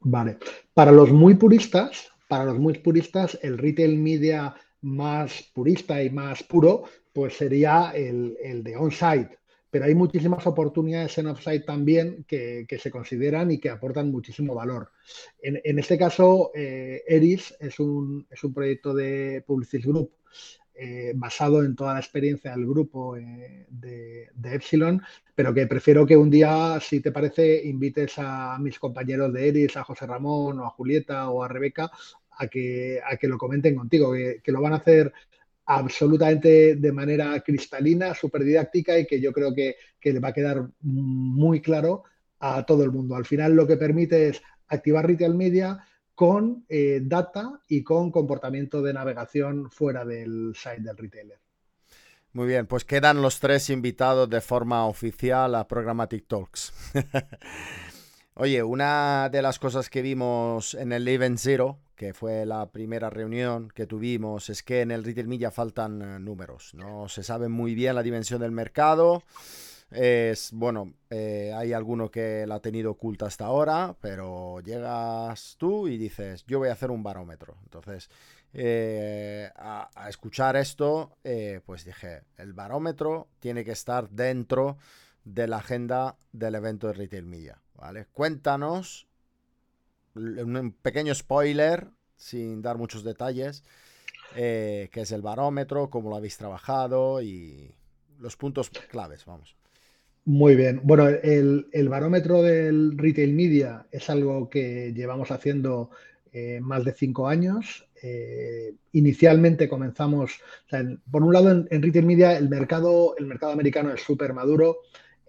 Vale. 0.00 0.38
Para 0.74 0.92
los 0.92 1.10
muy 1.10 1.34
puristas, 1.34 2.10
para 2.30 2.44
los 2.44 2.60
muy 2.60 2.74
puristas, 2.74 3.36
el 3.42 3.58
retail 3.58 3.98
media 3.98 4.54
más 4.82 5.50
purista 5.52 6.00
y 6.00 6.10
más 6.10 6.44
puro, 6.44 6.84
pues 7.12 7.36
sería 7.36 7.90
el, 7.90 8.62
de 8.62 8.76
on-site. 8.76 9.36
Pero 9.68 9.86
hay 9.86 9.96
muchísimas 9.96 10.46
oportunidades 10.46 11.18
en 11.18 11.26
off-site 11.26 11.64
también 11.64 12.24
que, 12.28 12.66
se 12.80 12.90
consideran 12.90 13.50
y 13.50 13.58
que 13.58 13.68
aportan 13.68 14.12
muchísimo 14.12 14.54
valor. 14.54 14.92
En, 15.42 15.78
este 15.78 15.98
caso, 15.98 16.52
eh, 16.54 17.02
Eris 17.06 17.52
es 17.58 17.80
un, 17.80 18.24
es 18.30 18.44
un 18.44 18.54
proyecto 18.54 18.94
de 18.94 19.42
Publicis 19.44 19.84
Group 19.84 20.12
eh, 20.82 21.12
basado 21.14 21.62
en 21.62 21.76
toda 21.76 21.92
la 21.92 22.00
experiencia 22.00 22.52
del 22.52 22.64
grupo 22.64 23.14
eh, 23.14 23.66
de, 23.68 24.30
Epsilon, 24.44 25.02
pero 25.34 25.52
que 25.52 25.66
prefiero 25.66 26.06
que 26.06 26.16
un 26.16 26.30
día, 26.30 26.78
si 26.80 27.00
te 27.00 27.12
parece, 27.12 27.66
invites 27.66 28.14
a 28.16 28.56
mis 28.58 28.78
compañeros 28.78 29.30
de 29.30 29.48
Eris, 29.48 29.76
a 29.76 29.84
José 29.84 30.06
Ramón 30.06 30.58
o 30.58 30.64
a 30.64 30.70
Julieta 30.70 31.28
o 31.28 31.42
a 31.42 31.48
Rebeca, 31.48 31.90
a 32.38 32.48
que, 32.48 33.00
a 33.04 33.16
que 33.16 33.28
lo 33.28 33.38
comenten 33.38 33.76
contigo, 33.76 34.12
que, 34.12 34.52
lo 34.52 34.60
van 34.60 34.72
a 34.72 34.76
hacer 34.76 35.12
absolutamente 35.66 36.76
de 36.76 36.92
manera 36.92 37.40
cristalina, 37.40 38.14
súper 38.14 38.44
didáctica 38.44 38.98
y 38.98 39.06
que 39.06 39.20
yo 39.20 39.32
creo 39.32 39.54
que, 39.54 39.76
le 40.02 40.20
va 40.20 40.28
a 40.28 40.32
quedar 40.32 40.68
muy 40.80 41.60
claro 41.60 42.04
a 42.38 42.64
todo 42.64 42.84
el 42.84 42.90
mundo. 42.90 43.14
Al 43.14 43.26
final 43.26 43.54
lo 43.54 43.66
que 43.66 43.76
permite 43.76 44.28
es 44.28 44.42
activar 44.68 45.06
retail 45.06 45.34
media 45.34 45.84
con 46.14 46.64
eh, 46.68 47.00
data 47.02 47.60
y 47.68 47.82
con 47.82 48.10
comportamiento 48.10 48.82
de 48.82 48.92
navegación 48.92 49.70
fuera 49.70 50.04
del 50.04 50.52
site 50.54 50.82
del 50.82 50.96
retailer. 50.96 51.38
Muy 52.32 52.46
bien, 52.46 52.66
pues 52.66 52.84
quedan 52.84 53.22
los 53.22 53.40
tres 53.40 53.70
invitados 53.70 54.30
de 54.30 54.40
forma 54.40 54.86
oficial 54.86 55.54
a 55.56 55.66
Programmatic 55.66 56.28
Talks. 56.28 56.72
Oye, 58.34 58.62
una 58.62 59.28
de 59.30 59.42
las 59.42 59.58
cosas 59.58 59.90
que 59.90 60.00
vimos 60.00 60.74
en 60.74 60.92
el 60.92 61.08
Event 61.08 61.38
Zero, 61.38 61.80
que 62.00 62.14
fue 62.14 62.46
la 62.46 62.64
primera 62.72 63.10
reunión 63.10 63.70
que 63.74 63.86
tuvimos, 63.86 64.48
es 64.48 64.62
que 64.62 64.80
en 64.80 64.90
el 64.90 65.04
Retail 65.04 65.28
Media 65.28 65.50
faltan 65.50 66.00
eh, 66.00 66.18
números. 66.18 66.72
No 66.72 67.10
se 67.10 67.22
sabe 67.22 67.50
muy 67.50 67.74
bien 67.74 67.94
la 67.94 68.02
dimensión 68.02 68.40
del 68.40 68.52
mercado 68.52 69.22
es, 69.90 70.50
bueno, 70.52 70.94
eh, 71.10 71.52
hay 71.54 71.74
alguno 71.74 72.10
que 72.10 72.46
la 72.46 72.54
ha 72.54 72.60
tenido 72.62 72.92
oculta 72.92 73.26
hasta 73.26 73.44
ahora, 73.44 73.94
pero 74.00 74.60
llegas 74.60 75.56
tú 75.58 75.88
y 75.88 75.98
dices, 75.98 76.46
yo 76.46 76.58
voy 76.58 76.70
a 76.70 76.72
hacer 76.72 76.90
un 76.90 77.02
barómetro. 77.02 77.58
Entonces, 77.64 78.08
eh, 78.54 79.50
a, 79.56 79.90
escuchar 80.08 80.56
esto, 80.56 81.18
pues 81.66 81.84
dije, 81.84 82.22
el 82.38 82.54
barómetro 82.54 83.28
tiene 83.40 83.62
que 83.62 83.72
estar 83.72 84.08
dentro 84.08 84.78
de 85.24 85.46
la 85.46 85.58
agenda 85.58 86.16
del 86.32 86.54
evento 86.54 86.86
de 86.86 86.94
Retail 86.94 87.26
Media, 87.26 87.60
¿vale? 87.74 88.06
Cuéntanos 88.06 89.09
un 90.14 90.74
pequeño 90.82 91.14
spoiler, 91.14 91.88
sin 92.16 92.62
dar 92.62 92.78
muchos 92.78 93.04
detalles, 93.04 93.64
qué 94.34 94.90
es 94.92 95.12
el 95.12 95.22
barómetro, 95.22 95.90
cómo 95.90 96.10
lo 96.10 96.16
habéis 96.16 96.36
trabajado 96.36 97.22
y 97.22 97.74
los 98.18 98.36
puntos 98.36 98.70
claves, 98.90 99.24
vamos. 99.24 99.56
Muy 100.24 100.54
bien. 100.54 100.80
Bueno, 100.84 101.08
el, 101.08 101.88
barómetro 101.88 102.42
del 102.42 102.96
retail 102.96 103.32
media 103.32 103.86
es 103.90 104.10
algo 104.10 104.48
que 104.50 104.92
llevamos 104.94 105.30
haciendo 105.30 105.90
eh, 106.32 106.60
más 106.62 106.84
de 106.84 106.92
cinco 106.92 107.26
años. 107.26 107.88
Eh, 108.02 108.74
inicialmente 108.92 109.68
comenzamos, 109.68 110.40
por 111.10 111.22
un 111.22 111.32
lado 111.32 111.50
en, 111.50 111.82
retail 111.82 112.06
media 112.06 112.36
el 112.36 112.48
mercado, 112.48 113.16
el 113.18 113.26
mercado 113.26 113.52
americano 113.52 113.92
es 113.92 114.02
súper 114.02 114.32
maduro, 114.32 114.78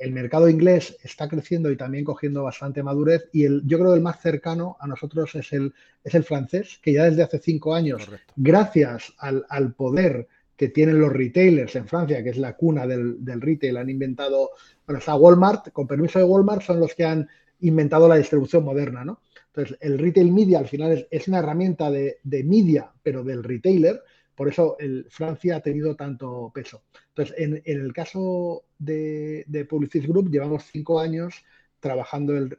el 0.01 0.11
mercado 0.11 0.49
inglés 0.49 0.97
está 1.03 1.29
creciendo 1.29 1.71
y 1.71 1.77
también 1.77 2.03
cogiendo 2.03 2.43
bastante 2.43 2.83
madurez 2.83 3.29
y 3.31 3.45
el, 3.45 3.61
yo 3.65 3.77
creo 3.77 3.91
que 3.91 3.97
el 3.97 4.03
más 4.03 4.21
cercano 4.21 4.77
a 4.79 4.87
nosotros 4.87 5.35
es 5.35 5.53
el, 5.53 5.73
es 6.03 6.15
el 6.15 6.23
francés, 6.23 6.79
que 6.81 6.93
ya 6.93 7.05
desde 7.05 7.23
hace 7.23 7.39
cinco 7.39 7.75
años, 7.75 8.09
gracias 8.35 9.13
al, 9.17 9.45
al 9.49 9.73
poder 9.73 10.27
que 10.61 10.69
tienen 10.69 10.99
los 10.99 11.11
retailers 11.11 11.75
en 11.75 11.87
Francia, 11.87 12.23
que 12.23 12.29
es 12.29 12.37
la 12.37 12.55
cuna 12.55 12.85
del, 12.85 13.17
retail, 13.41 13.77
han 13.77 13.89
inventado, 13.89 14.51
bueno, 14.85 14.99
está 14.99 15.15
Walmart, 15.15 15.71
con 15.71 15.87
permiso 15.87 16.19
de 16.19 16.25
Walmart, 16.25 16.61
son 16.61 16.79
los 16.79 16.93
que 16.93 17.03
han 17.03 17.27
inventado 17.61 18.07
la 18.07 18.17
distribución 18.17 18.63
moderna, 18.63 19.03
¿no? 19.03 19.21
Entonces, 19.47 19.75
el 19.81 19.97
retail 19.97 20.31
media 20.31 20.59
al 20.59 20.67
final 20.67 21.07
es, 21.09 21.27
una 21.27 21.39
herramienta 21.39 21.89
de, 21.89 22.19
media, 22.45 22.91
pero 23.01 23.23
del 23.23 23.43
retailer, 23.43 24.03
por 24.35 24.47
eso 24.47 24.77
Francia 25.09 25.57
ha 25.57 25.61
tenido 25.61 25.95
tanto 25.95 26.51
peso. 26.53 26.83
Entonces, 27.09 27.35
en, 27.37 27.61
el 27.65 27.93
caso 27.93 28.63
de, 28.79 29.67
Publicis 29.69 30.07
Group, 30.07 30.31
llevamos 30.31 30.63
cinco 30.71 30.99
años 30.99 31.43
trabajando 31.79 32.35
el, 32.35 32.57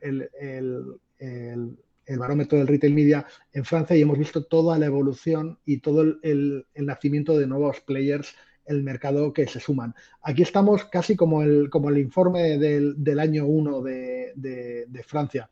el 2.07 2.19
barómetro 2.19 2.59
del 2.59 2.67
retail 2.67 2.95
media 2.95 3.26
en 3.52 3.64
Francia 3.64 3.97
y 3.97 4.02
hemos 4.02 4.19
visto 4.19 4.45
toda 4.45 4.79
la 4.79 4.87
evolución 4.87 5.59
y 5.64 5.79
todo 5.79 6.02
el, 6.23 6.67
nacimiento 6.75 7.38
de 7.38 7.47
nuevos 7.47 7.81
players 7.81 8.35
en 8.67 8.76
el 8.76 8.83
mercado 8.83 9.33
que 9.33 9.47
se 9.47 9.61
suman. 9.61 9.95
Aquí 10.23 10.43
estamos 10.43 10.85
casi 10.85 11.17
como 11.17 11.43
el, 11.43 11.71
como 11.71 11.88
el 11.91 11.99
informe 11.99 12.59
del, 12.59 13.19
año 13.19 13.47
1 13.47 13.83
de, 13.83 15.05
Francia, 15.07 15.50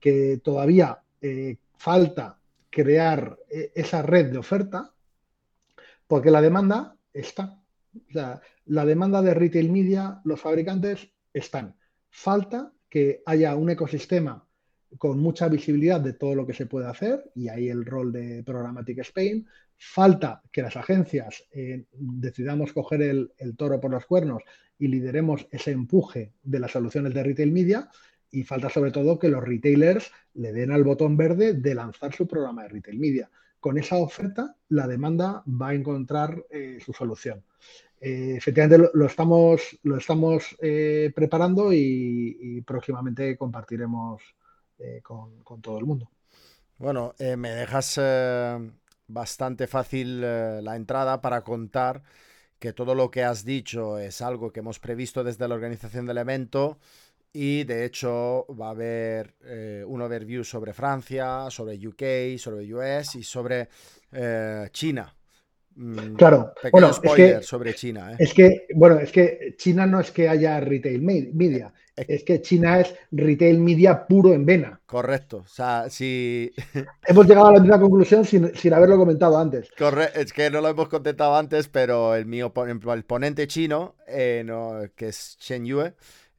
que 0.00 0.40
todavía 0.42 0.98
eh, 1.20 1.56
falta 1.76 2.38
crear 2.70 3.38
eh, 3.50 3.70
esa 3.74 4.02
red 4.02 4.32
de 4.32 4.38
oferta, 4.38 4.92
porque 6.12 6.30
la 6.30 6.42
demanda 6.42 6.98
está. 7.14 7.58
la 8.66 8.84
demanda 8.84 9.22
de 9.22 9.32
retail 9.32 9.72
media, 9.72 10.20
los 10.24 10.38
fabricantes 10.38 11.08
están. 11.32 11.74
Falta 12.10 12.70
que 12.90 13.22
haya 13.24 13.56
un 13.56 13.70
ecosistema 13.70 14.46
con 14.98 15.20
mucha 15.20 15.48
visibilidad 15.48 16.02
de 16.02 16.12
todo 16.12 16.34
lo 16.34 16.46
que 16.46 16.52
se 16.52 16.66
puede 16.66 16.86
hacer, 16.86 17.32
y 17.34 17.48
ahí 17.48 17.70
el 17.70 17.86
rol 17.86 18.12
de 18.12 18.42
Programmatic 18.44 18.98
Spain. 18.98 19.48
Falta 19.78 20.42
que 20.52 20.60
las 20.60 20.76
agencias 20.76 21.44
eh, 21.50 21.86
decidamos 21.92 22.74
coger 22.74 23.00
el, 23.00 23.32
toro 23.56 23.80
por 23.80 23.92
los 23.92 24.04
cuernos 24.04 24.42
y 24.78 24.88
lideremos 24.88 25.46
ese 25.50 25.70
empuje 25.70 26.34
de 26.42 26.60
las 26.60 26.72
soluciones 26.72 27.14
de 27.14 27.22
retail 27.22 27.52
media. 27.52 27.88
Y 28.30 28.42
falta 28.42 28.68
sobre 28.68 28.90
todo 28.90 29.18
que 29.18 29.30
los 29.30 29.42
retailers 29.42 30.12
le 30.34 30.52
den 30.52 30.72
al 30.72 30.84
botón 30.84 31.16
verde 31.16 31.54
de 31.54 31.74
lanzar 31.74 32.12
su 32.12 32.26
programa 32.26 32.64
de 32.64 32.68
retail 32.68 32.98
media. 32.98 33.30
Con 33.62 33.78
esa 33.78 33.96
oferta, 33.96 34.54
la 34.68 34.86
demanda 34.86 35.42
va 35.46 35.68
a 35.68 35.74
encontrar 35.74 36.44
eh, 36.50 36.78
su 36.84 36.92
solución. 36.92 37.42
Eh, 37.98 38.34
efectivamente 38.36 38.90
lo, 38.92 39.06
estamos, 39.06 39.78
lo 39.84 39.96
estamos 39.96 40.56
preparando 41.14 41.72
y 41.72 42.62
próximamente 42.66 43.38
compartiremos 43.38 44.20
eh, 44.82 45.00
con, 45.02 45.60
todo 45.60 45.78
el 45.78 45.84
mundo. 45.84 46.10
Bueno, 46.78 47.14
eh, 47.18 47.36
me 47.36 47.50
dejas 47.50 47.98
eh, 48.02 48.70
bastante 49.06 49.68
fácil 49.68 50.20
la 50.20 50.74
entrada 50.74 51.20
para 51.20 51.44
contar 51.44 52.02
que 52.58 52.72
todo 52.72 52.94
lo 52.94 53.10
que 53.10 53.22
has 53.22 53.44
dicho 53.44 53.98
es 53.98 54.20
algo 54.22 54.52
que 54.52 54.60
hemos 54.60 54.80
previsto 54.80 55.22
desde 55.22 55.46
la 55.46 55.54
organización 55.54 56.06
del 56.06 56.18
evento 56.18 56.78
y 57.32 57.64
de 57.64 57.84
hecho 57.84 58.46
va 58.60 58.68
a 58.68 58.70
haber 58.70 59.34
un 59.86 60.02
overview 60.02 60.44
sobre 60.44 60.72
Francia, 60.72 61.46
sobre 61.50 61.76
UK, 61.76 62.38
sobre 62.38 62.74
US 62.74 63.16
y 63.16 63.22
sobre 63.22 63.68
China. 64.70 65.14
Mm, 65.74 66.14
claro, 66.16 66.52
bueno, 66.70 66.92
spoiler 66.92 67.42
sobre 67.42 67.74
China. 67.74 68.12
¿eh? 68.12 68.16
Es 68.18 68.34
que, 68.34 68.66
bueno, 68.74 68.98
es 68.98 69.10
que 69.10 69.54
China 69.56 69.86
no 69.86 70.00
es 70.00 70.10
que 70.10 70.28
haya 70.28 70.60
retail 70.60 71.00
media, 71.00 71.72
es 71.96 72.24
que 72.24 72.40
China 72.42 72.80
es 72.80 72.94
retail 73.10 73.58
media 73.58 74.06
puro 74.06 74.32
en 74.32 74.44
vena. 74.44 74.80
Correcto. 74.84 75.38
O 75.38 75.48
sea, 75.48 75.88
si. 75.88 76.52
Hemos 77.06 77.26
llegado 77.26 77.48
a 77.48 77.52
la 77.52 77.60
misma 77.60 77.80
conclusión 77.80 78.24
sin, 78.24 78.72
haberlo 78.72 78.98
comentado 78.98 79.38
antes. 79.38 79.70
Correcto. 79.78 80.20
Es 80.20 80.32
que 80.32 80.50
no 80.50 80.60
lo 80.60 80.68
hemos 80.68 80.88
contestado 80.88 81.36
antes, 81.36 81.68
pero 81.68 82.14
el 82.14 82.26
mío, 82.26 82.52
el 82.66 83.04
ponente 83.04 83.46
chino, 83.46 83.96
eh, 84.06 84.44
que 84.94 85.08
es 85.08 85.36
Chen 85.38 85.64
Yue, 85.64 85.94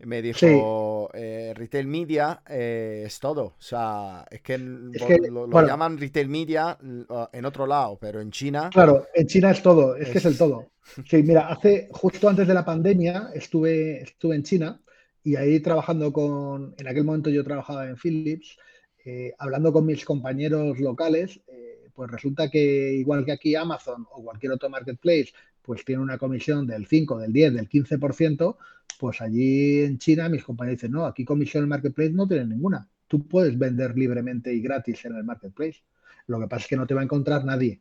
me 0.05 0.21
dijo, 0.21 1.09
eh, 1.13 1.53
retail 1.55 1.87
media 1.87 2.41
eh, 2.47 3.03
es 3.05 3.19
todo. 3.19 3.43
O 3.45 3.61
sea, 3.61 4.25
es 4.29 4.41
que, 4.41 4.57
lo, 4.57 5.47
llaman 5.65 5.97
retail 5.97 6.29
media 6.29 6.77
en 6.81 7.45
otro 7.45 7.65
lado, 7.65 7.97
pero 7.99 8.21
en 8.21 8.31
China... 8.31 8.69
Claro, 8.71 9.07
en 9.13 9.27
China 9.27 9.51
es 9.51 9.61
todo, 9.61 9.95
es, 9.95 10.09
que 10.09 10.17
es 10.17 10.25
el 10.25 10.37
todo. 10.37 10.69
Sí, 11.09 11.23
mira, 11.23 11.47
hace, 11.47 11.87
justo 11.91 12.27
antes 12.27 12.45
de 12.45 12.53
la 12.53 12.65
pandemia 12.65 13.29
estuve, 13.33 14.03
estuve 14.03 14.35
en 14.35 14.43
China 14.43 14.81
y 15.23 15.37
ahí 15.37 15.61
trabajando 15.61 16.11
con, 16.11 16.75
en 16.77 16.87
aquel 16.87 17.05
momento 17.05 17.29
yo 17.29 17.41
trabajaba 17.41 17.87
en 17.87 17.95
Philips, 17.95 18.57
eh, 19.05 19.33
hablando 19.39 19.71
con 19.71 19.85
mis 19.85 20.03
compañeros 20.03 20.77
locales, 20.79 21.39
pues 21.93 22.11
resulta 22.11 22.49
que 22.49 22.93
igual 22.95 23.23
que 23.23 23.31
aquí 23.31 23.55
Amazon 23.55 24.05
o 24.11 24.23
cualquier 24.23 24.51
otro 24.51 24.69
marketplace, 24.69 25.29
pues 25.63 25.83
tiene 25.83 26.01
una 26.01 26.17
comisión 26.17 26.67
del 26.67 26.85
5, 26.85 27.19
del 27.19 27.33
10, 27.33 27.53
del 27.53 27.69
15%, 27.69 28.57
pues 28.99 29.21
allí 29.21 29.81
en 29.81 29.97
China 29.97 30.29
mis 30.29 30.43
compañeros 30.43 30.81
dicen, 30.81 30.91
no, 30.91 31.05
aquí 31.05 31.25
comisión 31.25 31.61
en 31.61 31.63
el 31.65 31.69
marketplace 31.69 32.11
no 32.11 32.27
tiene 32.27 32.45
ninguna. 32.45 32.87
Tú 33.07 33.27
puedes 33.27 33.57
vender 33.57 33.97
libremente 33.97 34.53
y 34.53 34.61
gratis 34.61 35.05
en 35.05 35.15
el 35.15 35.23
marketplace. 35.23 35.81
Lo 36.27 36.39
que 36.39 36.47
pasa 36.47 36.63
es 36.63 36.67
que 36.67 36.77
no 36.77 36.87
te 36.87 36.93
va 36.93 37.01
a 37.01 37.03
encontrar 37.03 37.43
nadie. 37.45 37.79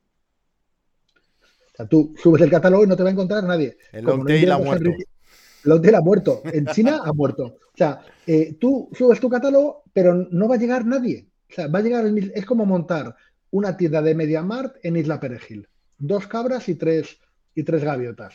O 1.72 1.76
sea, 1.76 1.86
tú 1.86 2.14
subes 2.20 2.42
el 2.42 2.50
catálogo 2.50 2.84
y 2.84 2.86
no 2.86 2.96
te 2.96 3.02
va 3.02 3.08
a 3.08 3.12
encontrar 3.12 3.44
nadie. 3.44 3.76
El 3.92 4.04
long 4.04 4.26
tail 4.26 4.50
ha 4.50 4.58
muerto. 4.58 4.90
El 4.90 5.70
long 5.70 5.82
tail 5.82 5.94
ha 5.94 6.00
muerto. 6.00 6.42
En 6.44 6.66
China 6.66 7.00
ha 7.04 7.12
muerto. 7.12 7.44
O 7.44 7.76
sea, 7.76 8.00
eh, 8.26 8.56
tú 8.60 8.90
subes 8.92 9.20
tu 9.20 9.28
catálogo, 9.28 9.84
pero 9.92 10.14
no 10.14 10.48
va 10.48 10.56
a 10.56 10.58
llegar 10.58 10.84
nadie. 10.84 11.26
O 11.50 11.54
sea, 11.54 11.68
va 11.68 11.78
a 11.78 11.82
llegar, 11.82 12.06
es 12.34 12.44
como 12.44 12.66
montar 12.66 13.16
una 13.50 13.76
tienda 13.76 14.02
de 14.02 14.14
MediaMart 14.14 14.76
en 14.82 14.96
Isla 14.96 15.20
Perejil. 15.20 15.68
Dos 15.98 16.26
cabras 16.26 16.68
y 16.68 16.74
tres, 16.74 17.18
y 17.54 17.62
tres 17.62 17.84
gaviotas. 17.84 18.34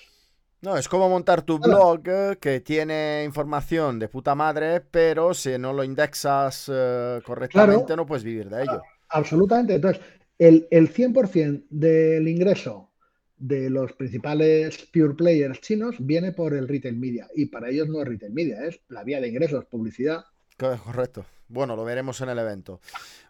No, 0.61 0.75
es 0.75 0.87
como 0.89 1.07
montar 1.07 1.43
tu 1.43 1.59
blog 1.59 2.01
eh, 2.05 2.37
que 2.39 2.61
tiene 2.61 3.23
información 3.23 3.99
de 3.99 4.09
puta 4.09 4.33
madre, 4.33 4.81
pero 4.81 5.33
si 5.33 5.57
no 5.57 5.71
lo 5.71 5.83
indexas 5.83 6.69
eh, 6.73 7.21
correctamente 7.23 7.95
no 7.95 8.05
puedes 8.07 8.23
vivir 8.23 8.49
de 8.49 8.63
ello. 8.63 8.81
Absolutamente. 9.09 9.75
Entonces, 9.75 10.01
el, 10.39 10.67
el 10.71 10.91
100% 10.91 11.65
del 11.69 12.27
ingreso 12.27 12.89
de 13.37 13.69
los 13.69 13.93
principales 13.93 14.87
pure 14.91 15.13
players 15.13 15.61
chinos 15.61 15.95
viene 15.99 16.31
por 16.31 16.53
el 16.53 16.67
retail 16.67 16.97
media. 16.97 17.27
Y 17.35 17.45
para 17.45 17.69
ellos 17.69 17.87
no 17.87 18.01
es 18.01 18.07
retail 18.07 18.33
media, 18.33 18.65
es 18.65 18.81
la 18.89 19.03
vía 19.03 19.21
de 19.21 19.27
ingresos, 19.27 19.65
publicidad. 19.65 20.25
Correcto. 20.57 21.25
Bueno, 21.47 21.75
lo 21.75 21.85
veremos 21.85 22.19
en 22.21 22.29
el 22.29 22.39
evento. 22.39 22.81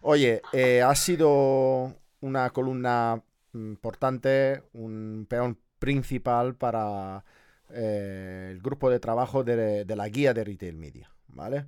Oye, 0.01 0.41
eh, 0.53 0.81
ha 0.81 0.95
sido 0.95 1.93
una 2.21 2.49
columna 2.51 3.21
importante, 3.53 4.63
un 4.73 5.27
peón 5.29 5.57
principal 5.79 6.55
para 6.55 7.23
eh, 7.69 8.49
el 8.51 8.61
grupo 8.61 8.89
de 8.89 8.99
trabajo 8.99 9.43
de, 9.43 9.85
la 9.85 10.09
guía 10.09 10.33
de 10.33 10.43
Retail 10.43 10.77
Media, 10.77 11.09
¿vale? 11.27 11.65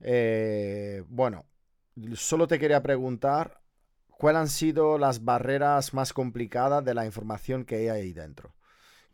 Eh, 0.00 1.02
bueno, 1.08 1.44
solo 2.14 2.46
te 2.46 2.58
quería 2.58 2.82
preguntar 2.82 3.60
cuáles 4.08 4.40
han 4.40 4.48
sido 4.48 4.98
las 4.98 5.24
barreras 5.24 5.94
más 5.94 6.12
complicadas 6.12 6.84
de 6.84 6.94
la 6.94 7.06
información 7.06 7.64
que 7.64 7.76
hay 7.76 7.88
ahí 7.88 8.12
dentro. 8.12 8.54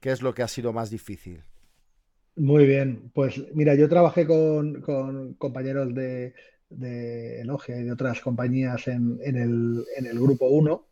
¿Qué 0.01 0.11
es 0.11 0.23
lo 0.23 0.35
que 0.35 0.43
ha 0.43 0.49
sido 0.49 0.73
más 0.73 0.91
difícil? 0.91 1.43
Muy 2.37 2.67
bien, 2.67 3.11
pues 3.15 3.43
mira, 3.55 3.75
yo 3.75 3.89
trabajé 3.89 4.27
con, 4.27 4.83
compañeros 5.39 5.93
de, 5.95 6.35
Elogia 7.41 7.79
y 7.79 7.85
de 7.85 7.93
otras 7.93 8.21
compañías 8.21 8.87
en, 8.89 9.19
el, 9.25 9.85
en 9.97 10.07
el 10.07 10.21
grupo 10.21 10.47
1 10.49 10.87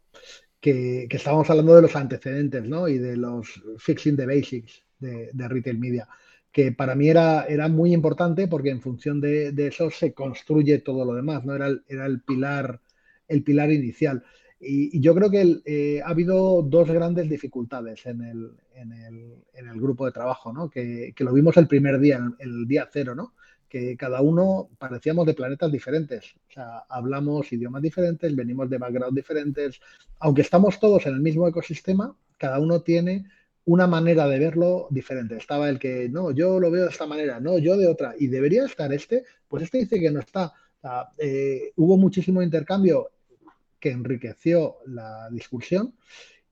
que, 0.66 1.16
estábamos 1.16 1.48
hablando 1.48 1.76
de 1.76 1.82
los 1.82 1.94
antecedentes 1.94 2.64
¿no? 2.64 2.88
y 2.88 2.98
de 2.98 3.16
los 3.16 3.62
fixing 3.78 4.16
the 4.16 4.26
basics 4.26 4.82
de, 4.98 5.30
retail 5.48 5.78
media, 5.78 6.08
que 6.50 6.72
para 6.72 6.96
mí 6.96 7.08
era, 7.08 7.44
era 7.44 7.68
muy 7.68 7.92
importante 7.92 8.48
porque 8.48 8.70
en 8.70 8.80
función 8.80 9.20
de, 9.20 9.54
eso 9.58 9.90
se 9.90 10.12
construye 10.12 10.78
todo 10.80 11.04
lo 11.04 11.14
demás, 11.14 11.44
¿no? 11.44 11.54
era, 11.54 11.68
el, 11.68 11.84
era 11.86 12.06
el, 12.06 12.20
pilar, 12.20 12.80
el 13.28 13.44
pilar 13.44 13.70
inicial. 13.70 14.24
Y, 14.58 14.98
yo 15.00 15.14
creo 15.14 15.30
que 15.30 15.60
eh, 15.66 16.02
ha 16.04 16.08
habido 16.08 16.62
dos 16.62 16.90
grandes 16.90 17.28
dificultades 17.30 18.04
en 18.06 18.22
el, 18.22 18.50
en 18.74 18.92
el, 18.92 19.34
en 19.54 19.68
el 19.68 19.80
grupo 19.80 20.04
de 20.04 20.12
trabajo, 20.12 20.52
¿no? 20.52 20.68
que, 20.68 21.12
que, 21.14 21.22
lo 21.22 21.32
vimos 21.32 21.56
el 21.58 21.68
primer 21.68 22.00
día, 22.00 22.20
el, 22.40 22.66
día 22.66 22.88
cero, 22.92 23.14
¿no? 23.14 23.34
Cada 23.98 24.20
uno 24.20 24.70
parecíamos 24.78 25.26
de 25.26 25.34
planetas 25.34 25.70
diferentes. 25.70 26.34
O 26.48 26.52
sea, 26.52 26.78
hablamos 26.88 27.52
idiomas 27.52 27.82
diferentes, 27.82 28.34
venimos 28.34 28.68
de 28.70 28.78
background 28.78 29.16
diferentes. 29.16 29.80
Aunque 30.20 30.42
estamos 30.42 30.78
todos 30.80 31.06
en 31.06 31.14
el 31.14 31.20
mismo 31.20 31.46
ecosistema, 31.48 32.16
cada 32.38 32.58
uno 32.58 32.82
tiene 32.82 33.26
una 33.64 33.86
manera 33.86 34.28
de 34.28 34.38
verlo 34.38 34.86
diferente. 34.90 35.36
Estaba 35.36 35.68
el 35.68 35.78
que, 35.78 36.08
no, 36.08 36.30
yo 36.30 36.60
lo 36.60 36.70
veo 36.70 36.84
de 36.84 36.90
esta 36.90 37.06
manera, 37.06 37.40
no, 37.40 37.58
yo 37.58 37.76
de 37.76 37.88
otra. 37.88 38.14
Y 38.18 38.28
debería 38.28 38.64
estar 38.64 38.92
este, 38.92 39.24
pues 39.48 39.64
este 39.64 39.78
dice 39.78 40.00
que 40.00 40.10
no 40.10 40.20
está. 40.20 40.52
Eh, 41.18 41.72
hubo 41.76 41.96
muchísimo 41.96 42.42
intercambio 42.42 43.10
que 43.80 43.90
enriqueció 43.90 44.78
la 44.86 45.28
discusión 45.30 45.94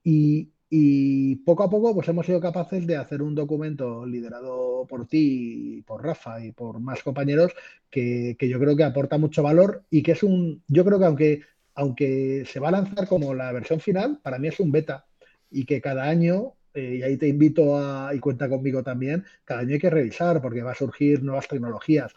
y, 0.03 0.51
y 0.70 1.37
poco 1.37 1.62
a 1.62 1.70
poco 1.70 1.94
pues 1.94 2.09
hemos 2.09 2.27
sido 2.27 2.40
capaces 2.40 2.87
de 2.87 2.96
hacer 2.96 3.22
un 3.22 3.35
documento 3.35 4.07
liderado 4.07 4.87
por 4.88 5.07
ti, 5.07 5.83
por 5.87 6.03
Rafa 6.03 6.44
y 6.44 6.53
por 6.53 6.81
más 6.81 7.03
compañeros 7.03 7.53
que, 7.90 8.37
yo 8.40 8.59
creo 8.59 8.77
que 8.77 8.85
aporta 8.85 9.18
mucho 9.18 9.42
valor 9.42 9.85
y 9.90 10.03
que 10.03 10.12
es 10.12 10.22
un, 10.22 10.62
yo 10.68 10.85
creo 10.85 10.98
que 10.98 11.05
aunque, 11.05 11.42
aunque 11.74 12.44
se 12.46 12.61
va 12.61 12.68
a 12.68 12.72
lanzar 12.72 13.07
como 13.09 13.35
la 13.35 13.53
versión 13.53 13.81
final, 13.81 14.18
para 14.22 14.38
mí 14.38 14.48
es 14.48 14.59
un 14.61 14.72
beta 14.72 15.07
y 15.50 15.64
que 15.64 15.81
cada 15.81 16.05
año, 16.09 16.55
eh, 16.72 16.96
y 16.98 17.03
ahí 17.03 17.16
te 17.18 17.29
invito 17.29 17.79
a, 17.79 18.12
y 18.14 18.18
cuenta 18.18 18.48
conmigo 18.48 18.83
también, 18.83 19.24
cada 19.44 19.61
año 19.61 19.74
hay 19.74 19.79
que 19.79 19.90
revisar 19.90 20.42
porque 20.42 20.62
va 20.62 20.72
a 20.72 20.74
surgir 20.74 21.22
nuevas 21.22 21.46
tecnologías. 21.46 22.12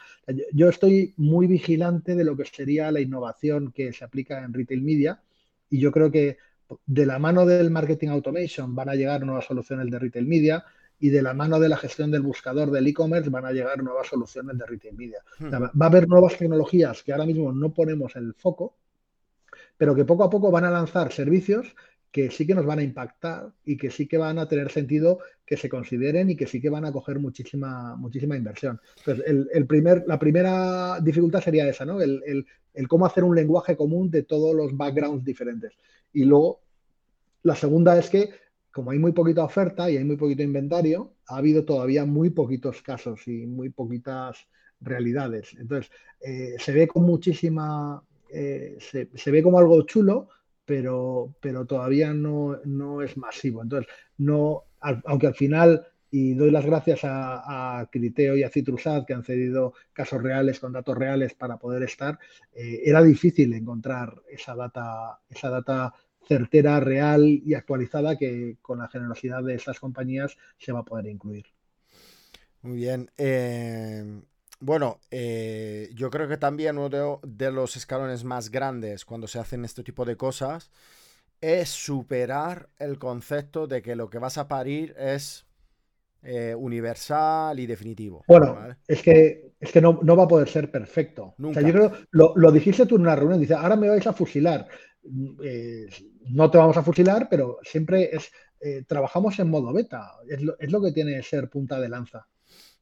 yo 0.53 0.69
estoy 0.69 1.13
muy 1.17 1.47
vigilante 1.47 2.15
de 2.15 2.23
lo 2.23 2.35
que 2.35 2.45
sería 2.45 2.91
la 2.91 3.01
innovación 3.01 3.71
que 3.71 3.93
se 3.93 4.03
aplica 4.03 4.43
en 4.43 4.53
retail 4.53 4.81
media 4.81 5.21
y 5.69 5.79
yo 5.79 5.91
creo 5.91 6.11
que 6.11 6.37
de 6.85 7.05
la 7.05 7.19
mano 7.19 7.45
del 7.45 7.71
marketing 7.71 8.09
automation 8.09 8.75
van 8.75 8.89
a 8.89 8.95
llegar 8.95 9.25
nuevas 9.25 9.45
soluciones 9.45 9.89
de 9.89 9.99
retail 9.99 10.27
media 10.27 10.65
y 10.99 11.09
de 11.09 11.21
la 11.21 11.33
mano 11.33 11.59
de 11.59 11.69
la 11.69 11.77
gestión 11.77 12.11
del 12.11 12.21
buscador 12.21 12.71
del 12.71 12.87
e-commerce 12.87 13.29
van 13.29 13.45
a 13.45 13.51
llegar 13.51 13.83
nuevas 13.83 14.07
soluciones 14.07 14.57
de 14.57 14.65
retail 14.65 14.95
media. 14.95 15.19
Hmm. 15.39 15.51
va 15.51 15.85
a 15.85 15.89
haber 15.89 16.07
nuevas 16.07 16.37
tecnologías 16.37 17.03
que 17.03 17.11
ahora 17.11 17.25
mismo 17.25 17.51
no 17.51 17.73
ponemos 17.73 18.15
el 18.15 18.33
foco, 18.33 18.75
pero 19.77 19.93
que 19.95 20.05
poco 20.05 20.23
a 20.23 20.29
poco 20.29 20.51
van 20.51 20.65
a 20.65 20.71
lanzar 20.71 21.11
servicios 21.11 21.75
que 22.11 22.31
sí 22.31 22.47
que 22.47 22.55
nos 22.55 22.65
van 22.65 22.79
a 22.79 22.83
impactar 22.83 23.51
y 23.65 23.77
que 23.77 23.91
sí 23.91 24.07
que 24.07 24.17
van 24.17 24.39
a 24.39 24.47
tener 24.47 24.71
sentido 24.71 25.19
que 25.45 25.57
se 25.57 25.69
consideren 25.69 26.29
y 26.29 26.35
que 26.35 26.47
sí 26.47 26.61
que 26.61 26.69
van 26.69 26.85
a 26.85 26.91
coger 26.91 27.19
muchísima, 27.19 27.95
muchísima 27.95 28.35
inversión. 28.35 28.79
Entonces, 28.97 29.25
el, 29.53 29.67
primer, 29.67 30.03
la 30.07 30.19
primera 30.19 30.99
dificultad 31.01 31.41
sería 31.41 31.67
esa, 31.67 31.85
¿no? 31.85 32.01
El, 32.01 32.45
el, 32.73 32.87
cómo 32.87 33.05
hacer 33.05 33.23
un 33.23 33.35
lenguaje 33.35 33.75
común 33.75 34.09
de 34.11 34.23
todos 34.23 34.55
los 34.55 34.75
backgrounds 34.75 35.23
diferentes. 35.23 35.73
Y 36.13 36.25
luego, 36.25 36.61
la 37.43 37.55
segunda 37.55 37.97
es 37.97 38.09
que, 38.09 38.29
como 38.71 38.91
hay 38.91 38.99
muy 38.99 39.13
poquita 39.13 39.43
oferta 39.43 39.89
y 39.89 39.97
hay 39.97 40.03
muy 40.03 40.17
poquito 40.17 40.43
inventario, 40.43 41.13
ha 41.27 41.37
habido 41.37 41.65
todavía 41.65 42.05
muy 42.05 42.29
poquitos 42.29 42.81
casos 42.81 43.27
y 43.27 43.45
muy 43.45 43.69
poquitas 43.69 44.47
realidades. 44.81 45.55
Entonces, 45.59 45.91
eh, 46.21 46.55
se 46.59 46.71
ve 46.71 46.87
con 46.87 47.03
muchísima, 47.03 48.03
eh, 48.29 48.77
se, 48.79 49.31
ve 49.31 49.43
como 49.43 49.59
algo 49.59 49.81
chulo, 49.83 50.29
pero, 50.67 51.33
pero 51.39 51.65
todavía 51.65 52.13
no, 52.13 52.59
no 52.65 53.01
es 53.01 53.15
masivo. 53.15 53.63
Entonces, 53.63 53.89
no, 54.17 54.65
aunque 54.81 55.27
al 55.27 55.33
final 55.33 55.87
y 56.11 56.33
doy 56.33 56.51
las 56.51 56.65
gracias 56.65 57.01
a, 57.03 57.87
Criteo 57.91 58.35
y 58.35 58.43
a 58.43 58.49
Citrusad 58.49 59.05
que 59.05 59.13
han 59.13 59.23
cedido 59.23 59.73
casos 59.93 60.21
reales 60.21 60.59
con 60.59 60.73
datos 60.73 60.97
reales 60.97 61.33
para 61.33 61.57
poder 61.57 61.83
estar. 61.83 62.19
Eh, 62.53 62.81
era 62.83 63.01
difícil 63.01 63.53
encontrar 63.53 64.21
esa 64.29 64.55
data, 64.55 65.19
esa 65.29 65.49
data 65.49 65.93
certera, 66.27 66.81
real 66.81 67.23
y 67.23 67.53
actualizada 67.53 68.17
que 68.17 68.57
con 68.61 68.79
la 68.79 68.89
generosidad 68.89 69.43
de 69.43 69.55
estas 69.55 69.79
compañías 69.79 70.37
se 70.57 70.73
va 70.73 70.79
a 70.79 70.85
poder 70.85 71.07
incluir. 71.07 71.45
Muy 72.61 72.75
bien. 72.75 73.09
Eh, 73.17 74.21
bueno, 74.59 74.99
eh, 75.11 75.89
yo 75.93 76.09
creo 76.09 76.27
que 76.27 76.37
también 76.37 76.77
uno 76.77 77.19
de, 77.23 77.51
los 77.51 77.75
escalones 77.75 78.23
más 78.23 78.49
grandes 78.49 79.05
cuando 79.05 79.27
se 79.27 79.39
hacen 79.39 79.65
este 79.65 79.83
tipo 79.83 80.05
de 80.05 80.17
cosas 80.17 80.71
es 81.39 81.69
superar 81.69 82.69
el 82.79 82.97
concepto 82.97 83.67
de 83.67 83.81
que 83.81 83.95
lo 83.95 84.09
que 84.09 84.17
vas 84.17 84.37
a 84.37 84.47
parir 84.47 84.95
es 84.97 85.45
eh, 86.23 86.55
universal 86.55 87.59
y 87.59 87.67
definitivo. 87.67 88.23
Bueno, 88.27 88.75
es 88.87 89.01
que, 89.03 89.53
es 89.59 89.71
que 89.71 89.81
no, 89.81 89.99
va 90.03 90.23
a 90.23 90.27
poder 90.27 90.49
ser 90.49 90.71
perfecto. 90.71 91.35
yo 91.37 91.53
creo, 91.53 91.91
lo, 92.11 92.33
lo 92.35 92.51
dijiste 92.51 92.85
tú 92.87 92.95
en 92.95 93.01
una 93.01 93.15
reunión, 93.15 93.39
dice, 93.39 93.53
ahora 93.53 93.75
me 93.75 93.89
vais 93.89 94.07
a 94.07 94.13
fusilar. 94.13 94.67
eh, 95.43 95.85
no 96.29 96.49
te 96.49 96.57
vamos 96.57 96.75
a 96.77 96.83
fusilar, 96.83 97.27
pero 97.29 97.59
siempre 97.63 98.09
es, 98.11 98.31
eh, 98.59 98.83
trabajamos 98.87 99.37
en 99.39 99.49
modo 99.49 99.71
beta, 99.71 100.13
es 100.27 100.41
lo, 100.41 100.57
es 100.59 100.71
lo, 100.71 100.81
que 100.81 100.91
tiene 100.91 101.21
ser 101.21 101.49
punta 101.49 101.79
de 101.79 101.89
lanza. 101.89 102.27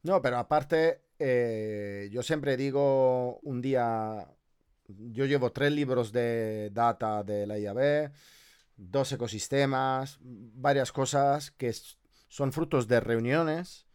No, 0.02 0.22
pero 0.22 0.38
aparte, 0.38 1.02
eh, 1.18 2.08
yo 2.12 2.22
siempre 2.22 2.56
digo 2.56 3.38
un 3.42 3.60
día, 3.60 4.28
yo 4.88 5.24
llevo 5.24 5.52
tres 5.52 5.72
libros 5.72 6.12
de 6.12 6.70
data 6.72 7.22
de 7.22 7.46
la 7.46 7.58
IAB, 7.58 8.12
dos 8.76 9.12
ecosistemas, 9.12 10.18
varias 10.20 10.92
cosas 10.92 11.50
que 11.52 11.74
son 12.28 12.52
frutos 12.52 12.86
de 12.86 13.00
reuniones 13.00 13.86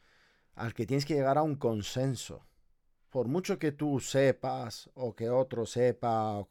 al 0.55 0.73
que 0.73 0.85
tienes 0.85 1.05
que 1.05 1.15
llegar 1.15 1.37
a 1.37 1.43
un 1.43 1.55
consenso. 1.55 2.45
Por 3.09 3.27
mucho 3.27 3.59
que 3.59 3.71
tú 3.71 3.99
sepas 3.99 4.89
o 4.93 5.15
que 5.15 5.29
otro 5.29 5.65
sepa, 5.65 6.45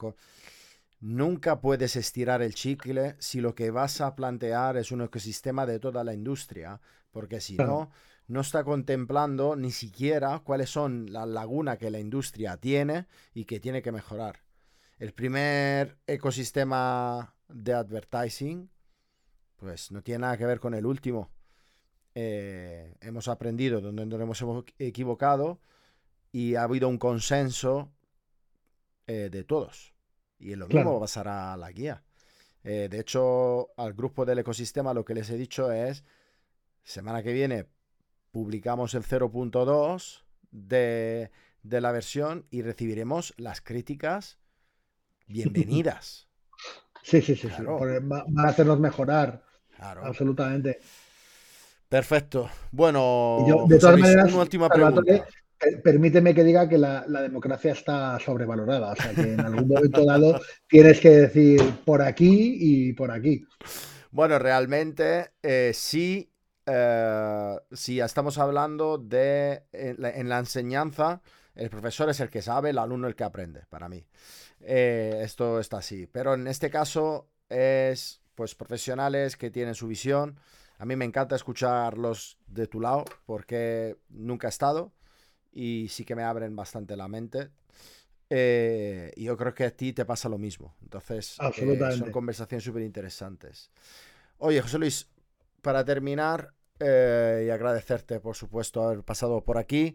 nunca 1.00 1.60
puedes 1.60 1.96
estirar 1.96 2.42
el 2.42 2.54
chicle 2.54 3.16
si 3.18 3.40
lo 3.40 3.54
que 3.54 3.70
vas 3.70 4.00
a 4.00 4.14
plantear 4.14 4.76
es 4.76 4.92
un 4.92 5.02
ecosistema 5.02 5.64
de 5.66 5.78
toda 5.78 6.04
la 6.04 6.12
industria, 6.12 6.80
porque 7.10 7.40
si 7.40 7.56
no, 7.56 7.90
no 8.30 8.42
está 8.42 8.62
contemplando 8.62 9.56
ni 9.56 9.72
siquiera 9.72 10.38
cuáles 10.38 10.70
son 10.70 11.12
las 11.12 11.26
lagunas 11.26 11.78
que 11.78 11.90
la 11.90 11.98
industria 11.98 12.56
tiene 12.56 13.06
y 13.34 13.44
que 13.44 13.58
tiene 13.58 13.82
que 13.82 13.90
mejorar. 13.90 14.44
El 15.00 15.12
primer 15.12 15.98
ecosistema 16.06 17.34
de 17.48 17.72
advertising, 17.74 18.70
pues 19.56 19.90
no 19.90 20.00
tiene 20.02 20.20
nada 20.20 20.38
que 20.38 20.46
ver 20.46 20.60
con 20.60 20.74
el 20.74 20.86
último. 20.86 21.28
Eh, 22.14 22.94
hemos 23.00 23.26
aprendido 23.26 23.80
donde 23.80 24.06
nos 24.06 24.40
hemos 24.40 24.64
equivocado 24.78 25.58
y 26.30 26.54
ha 26.54 26.62
habido 26.62 26.88
un 26.88 26.98
consenso 26.98 27.90
eh, 29.08 29.28
de 29.28 29.42
todos. 29.42 29.92
Y 30.38 30.54
lo 30.54 30.68
mismo 30.68 30.92
va 30.92 30.98
a 30.98 31.00
pasar 31.00 31.26
a 31.26 31.56
la 31.56 31.72
guía. 31.72 32.04
Eh, 32.62 32.86
de 32.88 33.00
hecho, 33.00 33.76
al 33.76 33.92
grupo 33.92 34.24
del 34.24 34.38
ecosistema 34.38 34.94
lo 34.94 35.04
que 35.04 35.14
les 35.14 35.28
he 35.30 35.36
dicho 35.36 35.72
es, 35.72 36.04
semana 36.84 37.24
que 37.24 37.32
viene 37.32 37.66
publicamos 38.30 38.94
el 38.94 39.02
0.2 39.02 40.22
de, 40.50 41.30
de 41.62 41.80
la 41.80 41.92
versión 41.92 42.46
y 42.50 42.62
recibiremos 42.62 43.34
las 43.36 43.60
críticas 43.60 44.38
bienvenidas. 45.26 46.26
Sí, 47.02 47.22
sí, 47.22 47.34
sí, 47.34 47.48
Van 47.66 48.46
a 48.46 48.48
hacernos 48.50 48.78
mejorar. 48.78 49.42
Absolutamente. 49.78 50.80
Perfecto. 51.88 52.50
Bueno, 52.70 53.66
de 53.68 53.78
todas 53.78 53.98
maneras, 53.98 54.32
una 54.32 54.42
última 54.42 54.68
pregunta. 54.68 55.02
Permíteme 55.82 56.34
que 56.34 56.44
diga 56.44 56.68
que 56.68 56.78
la, 56.78 57.02
democracia 57.22 57.72
está 57.72 58.18
sobrevalorada. 58.20 58.92
O 58.92 58.96
sea, 58.96 59.12
que 59.12 59.32
en 59.32 59.40
algún 59.40 59.66
momento 59.66 60.04
dado 60.04 60.40
tienes 60.68 61.00
que 61.00 61.10
decir 61.10 61.60
por 61.84 62.02
aquí 62.02 62.56
y 62.60 62.92
por 62.92 63.10
aquí. 63.10 63.44
Bueno, 64.10 64.38
realmente 64.38 65.30
eh, 65.42 65.72
sí, 65.74 66.29
eh, 66.70 67.56
sí, 67.72 68.00
estamos 68.00 68.38
hablando 68.38 68.98
de 68.98 69.64
en 69.72 70.28
la, 70.28 70.38
enseñanza, 70.38 71.20
el 71.54 71.68
profesor 71.68 72.08
es 72.10 72.20
el 72.20 72.30
que 72.30 72.42
sabe, 72.42 72.70
el 72.70 72.78
alumno 72.78 73.08
el 73.08 73.16
que 73.16 73.24
aprende, 73.24 73.64
para 73.68 73.88
mí. 73.88 74.06
Eh, 74.60 75.20
esto 75.22 75.58
está 75.58 75.78
así. 75.78 76.06
Pero 76.06 76.34
en 76.34 76.46
este 76.46 76.70
caso 76.70 77.28
es 77.48 78.22
pues 78.34 78.54
profesionales 78.54 79.36
que 79.36 79.50
tienen 79.50 79.74
su 79.74 79.86
visión. 79.86 80.38
A 80.78 80.86
mí 80.86 80.96
me 80.96 81.04
encanta 81.04 81.36
escucharlos 81.36 82.38
de 82.46 82.66
tu 82.66 82.80
lado 82.80 83.04
porque 83.26 83.98
nunca 84.08 84.48
he 84.48 84.50
estado 84.50 84.92
y 85.52 85.88
sí 85.90 86.04
que 86.04 86.14
me 86.14 86.22
abren 86.22 86.56
bastante 86.56 86.96
la 86.96 87.08
mente. 87.08 87.50
Eh, 88.30 89.12
y 89.16 89.24
yo 89.24 89.36
creo 89.36 89.52
que 89.52 89.64
a 89.64 89.76
ti 89.76 89.92
te 89.92 90.04
pasa 90.04 90.28
lo 90.28 90.38
mismo. 90.38 90.76
Entonces, 90.82 91.36
eh, 91.40 91.96
son 91.98 92.12
conversaciones 92.12 92.64
súper 92.64 92.82
interesantes. 92.82 93.70
Oye, 94.38 94.62
José 94.62 94.78
Luis, 94.78 95.10
para 95.60 95.84
terminar 95.84 96.54
y 96.80 97.50
agradecerte, 97.50 98.20
por 98.20 98.36
supuesto, 98.36 98.82
haber 98.82 99.02
pasado 99.02 99.44
por 99.44 99.58
aquí. 99.58 99.94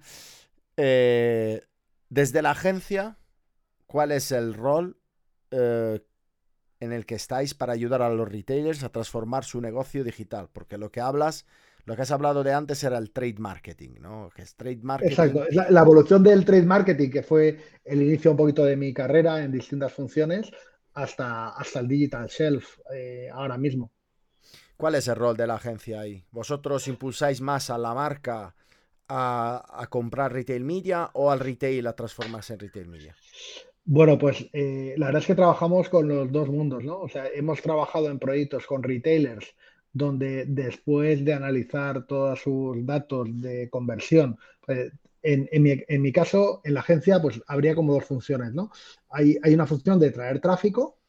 desde 0.75 2.41
la 2.41 2.51
agencia, 2.51 3.17
cuál 3.85 4.11
es 4.11 4.31
el 4.31 4.53
rol 4.53 4.97
eh, 5.51 6.01
en 6.81 6.91
el 6.91 7.05
que 7.05 7.15
estáis 7.15 7.53
para 7.53 7.71
ayudar 7.71 8.01
a 8.01 8.09
los 8.09 8.29
retailers 8.29 8.83
a 8.83 8.89
transformar 8.89 9.45
su 9.45 9.61
negocio 9.61 10.03
digital, 10.03 10.49
porque 10.51 10.77
lo 10.77 10.91
que 10.91 10.99
hablas, 10.99 11.45
lo 11.85 11.95
que 11.95 12.01
has 12.01 12.11
hablado 12.11 12.43
de 12.43 12.51
antes 12.51 12.83
era 12.83 12.97
el 12.97 13.11
trade 13.11 13.37
marketing, 13.39 14.01
¿no? 14.01 14.29
Que 14.35 14.41
es 14.41 14.55
trade 14.55 14.81
marketing. 14.83 15.11
Exacto, 15.11 15.45
la, 15.51 15.71
la, 15.71 15.81
evolución 15.81 16.21
del 16.21 16.43
trade 16.43 16.65
marketing, 16.65 17.09
que 17.09 17.23
fue 17.23 17.57
el 17.85 18.01
inicio 18.01 18.31
un 18.31 18.37
poquito 18.37 18.65
de 18.65 18.75
mi 18.75 18.93
carrera 18.93 19.41
en 19.41 19.53
distintas 19.53 19.93
funciones, 19.93 20.51
hasta, 20.93 21.49
hasta 21.49 21.79
el 21.79 21.87
digital 21.87 22.27
shelf 22.27 22.79
eh, 22.93 23.29
ahora 23.31 23.57
mismo. 23.57 23.93
¿Cuál 24.77 24.95
es 24.95 25.07
el 25.07 25.15
rol 25.15 25.37
de 25.37 25.47
la 25.47 25.55
agencia 25.55 26.01
ahí? 26.01 26.23
¿Vosotros 26.31 26.87
impulsáis 26.87 27.41
más 27.41 27.69
a 27.69 27.77
la 27.77 27.93
marca 27.93 28.55
a, 29.07 29.87
comprar 29.89 30.33
retail 30.33 30.63
media 30.63 31.09
o 31.13 31.31
al 31.31 31.39
retail 31.39 31.87
a 31.87 31.93
transformarse 31.93 32.53
en 32.53 32.59
retail 32.59 32.87
media? 32.87 33.15
Bueno, 33.85 34.17
pues 34.17 34.47
eh, 34.51 34.95
la 34.97 35.07
verdad 35.07 35.21
es 35.21 35.27
que 35.27 35.35
trabajamos 35.35 35.89
con 35.89 36.07
los 36.07 36.31
dos 36.31 36.49
mundos, 36.49 36.83
¿no? 36.83 36.99
O 37.01 37.07
sea, 37.09 37.27
hemos 37.27 37.61
trabajado 37.61 38.09
en 38.09 38.17
proyectos 38.17 38.65
con 38.65 38.81
retailers 38.81 39.55
donde 39.93 40.45
después 40.45 41.23
de 41.23 41.33
analizar 41.33 42.05
todos 42.05 42.41
sus 42.41 42.85
datos 42.85 43.29
de 43.39 43.69
conversión, 43.69 44.37
pues, 44.65 44.91
en, 45.25 46.01
mi, 46.01 46.11
caso, 46.11 46.61
en 46.63 46.75
la 46.75 46.81
agencia, 46.81 47.19
pues 47.21 47.41
habría 47.47 47.73
como 47.73 47.93
dos 47.93 48.05
funciones, 48.05 48.53
¿no? 48.53 48.71
Hay, 49.09 49.37
una 49.53 49.65
función 49.65 49.99
de 49.99 50.11
traer 50.11 50.39
tráfico 50.39 50.99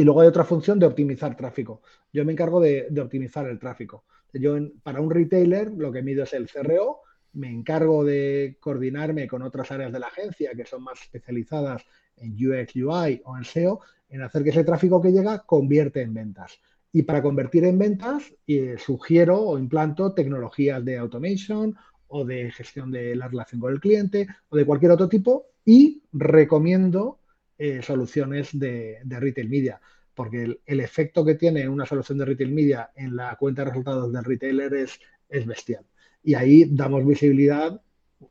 y 0.00 0.04
luego 0.04 0.22
hay 0.22 0.28
otra 0.28 0.44
función 0.44 0.78
de 0.78 0.86
optimizar 0.86 1.36
tráfico. 1.36 1.82
Yo 2.10 2.24
me 2.24 2.32
encargo 2.32 2.58
de, 2.58 2.88
optimizar 3.02 3.46
el 3.46 3.58
tráfico. 3.58 4.04
Yo, 4.32 4.56
para 4.82 4.98
un 4.98 5.10
retailer, 5.10 5.70
lo 5.72 5.92
que 5.92 6.02
mido 6.02 6.24
es 6.24 6.32
el 6.32 6.48
CRO, 6.48 7.00
me 7.34 7.50
encargo 7.50 8.02
de 8.02 8.56
coordinarme 8.60 9.28
con 9.28 9.42
otras 9.42 9.70
áreas 9.70 9.92
de 9.92 10.00
la 10.00 10.06
agencia 10.06 10.52
que 10.56 10.64
son 10.64 10.84
más 10.84 11.02
especializadas 11.02 11.84
en 12.16 12.32
UX, 12.32 12.76
UI 12.76 13.20
o 13.26 13.36
en 13.36 13.44
SEO, 13.44 13.80
en 14.08 14.22
hacer 14.22 14.42
que 14.42 14.48
ese 14.48 14.64
tráfico 14.64 15.02
que 15.02 15.12
llega 15.12 15.40
convierte 15.40 16.00
en 16.00 16.14
ventas. 16.14 16.58
Y 16.92 17.02
para 17.02 17.20
convertir 17.20 17.64
en 17.64 17.78
ventas, 17.78 18.32
eh, 18.46 18.76
sugiero 18.78 19.38
o 19.38 19.58
implanto 19.58 20.14
tecnologías 20.14 20.82
de 20.82 20.96
automation 20.96 21.76
o 22.08 22.24
de 22.24 22.50
gestión 22.52 22.90
de 22.90 23.14
la 23.14 23.28
relación 23.28 23.60
con 23.60 23.70
el 23.70 23.80
cliente 23.80 24.26
o 24.48 24.56
de 24.56 24.64
cualquier 24.64 24.92
otro 24.92 25.10
tipo 25.10 25.44
y 25.62 26.02
recomiendo 26.10 27.19
eh, 27.60 27.82
soluciones 27.82 28.58
de, 28.58 28.98
retail 29.04 29.48
media, 29.48 29.80
porque 30.14 30.58
el, 30.64 30.80
efecto 30.80 31.24
que 31.24 31.34
tiene 31.34 31.68
una 31.68 31.86
solución 31.86 32.18
de 32.18 32.24
retail 32.24 32.52
media 32.52 32.90
en 32.96 33.14
la 33.14 33.36
cuenta 33.36 33.62
de 33.62 33.70
resultados 33.70 34.12
del 34.12 34.24
retailer 34.24 34.74
es, 34.74 34.98
es 35.28 35.46
bestial 35.46 35.84
y 36.22 36.34
ahí 36.34 36.64
damos 36.64 37.06
visibilidad, 37.06 37.80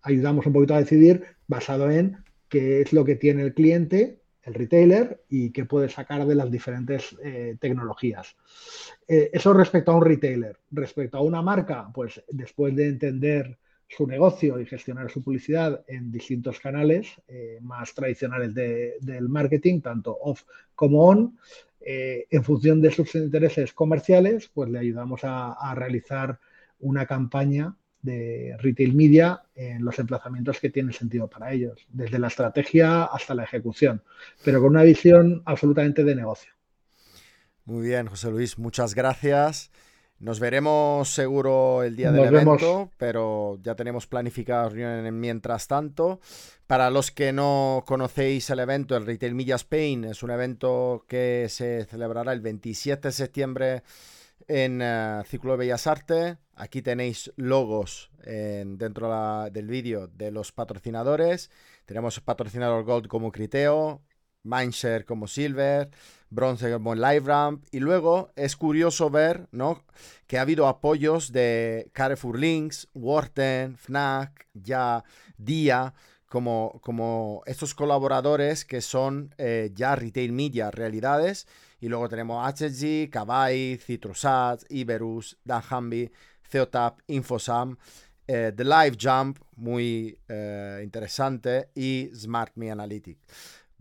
ayudamos 0.01 0.45
un 0.45 0.53
poquito 0.53 0.75
a 0.75 0.79
decidir 0.79 1.23
basado 1.47 1.89
en 1.89 2.17
qué 2.47 2.81
es 2.81 2.93
lo 2.93 3.05
que 3.05 3.15
tiene 3.15 3.43
el 3.43 3.53
cliente, 3.53 4.21
el 4.43 4.53
retailer 4.53 5.23
y 5.29 5.51
qué 5.51 5.65
puede 5.65 5.89
sacar 5.89 6.25
de 6.25 6.35
las 6.35 6.49
diferentes 6.49 7.15
eh, 7.23 7.57
tecnologías. 7.59 8.35
Eh, 9.07 9.29
eso 9.33 9.53
respecto 9.53 9.91
a 9.91 9.95
un 9.95 10.05
retailer. 10.05 10.57
Respecto 10.71 11.17
a 11.17 11.21
una 11.21 11.41
marca, 11.41 11.89
pues 11.93 12.23
después 12.29 12.75
de 12.75 12.87
entender 12.87 13.57
su 13.89 14.07
negocio 14.07 14.59
y 14.59 14.65
gestionar 14.65 15.11
su 15.11 15.21
publicidad 15.21 15.83
en 15.87 16.11
distintos 16.11 16.59
canales 16.59 17.07
eh, 17.27 17.57
más 17.61 17.93
tradicionales 17.93 18.53
del 18.53 19.27
marketing, 19.27 19.81
tanto 19.81 20.17
off 20.21 20.43
como 20.75 21.05
on, 21.05 21.37
en 21.81 22.43
función 22.43 22.81
de 22.81 22.91
sus 22.91 23.15
intereses 23.15 23.73
comerciales, 23.73 24.49
pues 24.53 24.69
le 24.69 24.79
ayudamos 24.79 25.21
a 25.23 25.73
realizar 25.75 26.39
una 26.79 27.05
campaña 27.05 27.75
de 28.01 28.55
retail 28.59 28.95
media 28.95 29.43
en 29.55 29.83
los 29.83 29.99
emplazamientos 29.99 30.59
que 30.59 30.69
tienen 30.69 30.93
sentido 30.93 31.27
para 31.27 31.51
ellos, 31.51 31.85
desde 31.89 32.19
la 32.19 32.27
estrategia 32.27 33.05
hasta 33.05 33.35
la 33.35 33.43
ejecución, 33.43 34.01
pero 34.43 34.61
con 34.61 34.69
una 34.69 34.83
visión 34.83 35.41
absolutamente 35.45 36.03
de 36.03 36.15
negocio. 36.15 36.51
Muy 37.65 37.87
bien, 37.87 38.07
José 38.07 38.31
Luis, 38.31 38.57
muchas 38.57 38.95
gracias. 38.95 39.71
Nos 40.19 40.41
veremos 40.41 41.09
seguro 41.09 41.81
el 41.81 41.95
día 41.95 42.11
del 42.11 42.25
evento, 42.25 42.91
pero 42.97 43.57
ya 43.63 43.75
tenemos 43.75 44.05
planificada 44.05 44.67
reunión 44.67 45.17
mientras 45.17 45.67
tanto. 45.67 46.19
Para 46.67 46.89
los 46.89 47.09
que 47.09 47.31
no 47.31 47.83
conocéis 47.87 48.49
el 48.49 48.59
evento, 48.59 48.97
el 48.97 49.05
Retail 49.05 49.33
Media 49.33 49.55
Spain 49.55 50.03
es 50.03 50.21
un 50.21 50.31
evento 50.31 51.05
que 51.07 51.47
se 51.49 51.85
celebrará 51.85 52.33
el 52.33 52.41
27 52.41 53.07
de 53.07 53.11
septiembre 53.13 53.83
en 54.49 54.81
uh, 54.81 55.23
Círculo 55.23 55.53
de 55.53 55.59
Bellas 55.59 55.87
Artes. 55.87 56.35
Aquí 56.55 56.81
tenéis 56.81 57.31
logos 57.37 58.11
dentro 58.21 59.49
del 59.49 59.67
vídeo 59.67 60.07
de 60.07 60.31
los 60.31 60.51
patrocinadores. 60.51 61.49
Tenemos 61.85 62.19
patrocinador 62.19 62.83
Gold 62.83 63.07
como 63.07 63.31
Criteo, 63.31 64.01
Mindshare 64.43 65.05
como 65.05 65.27
Silver, 65.27 65.89
Bronze 66.29 66.71
como 66.71 66.95
LiveRamp. 66.95 67.65
Y 67.71 67.79
luego 67.79 68.31
es 68.35 68.55
curioso 68.55 69.09
ver 69.09 69.47
¿no? 69.51 69.83
que 70.27 70.37
ha 70.37 70.41
habido 70.41 70.67
apoyos 70.67 71.31
de 71.31 71.89
Carrefour 71.93 72.39
Links, 72.39 72.87
Worten, 72.93 73.77
Fnac, 73.77 74.47
Ya, 74.53 75.03
Dia, 75.37 75.93
como, 76.27 76.79
como 76.83 77.41
estos 77.45 77.73
colaboradores 77.73 78.63
que 78.63 78.81
son 78.81 79.33
eh, 79.37 79.71
ya 79.73 79.95
retail 79.95 80.31
media 80.31 80.71
realidades. 80.71 81.47
Y 81.81 81.87
luego 81.87 82.09
tenemos 82.09 82.45
HG, 82.45 83.09
Kavai, 83.09 83.77
Citrusat, 83.77 84.63
Iberus, 84.69 85.37
Danhambi, 85.43 86.11
Theotap, 86.49 86.99
Infosam, 87.07 87.77
eh, 88.27 88.51
The 88.55 88.63
Live 88.63 88.97
Jump, 89.01 89.39
muy 89.55 90.19
eh, 90.27 90.81
interesante, 90.83 91.69
y 91.73 92.09
Smart 92.13 92.51
Me 92.55 92.69
Analytics. 92.69 93.21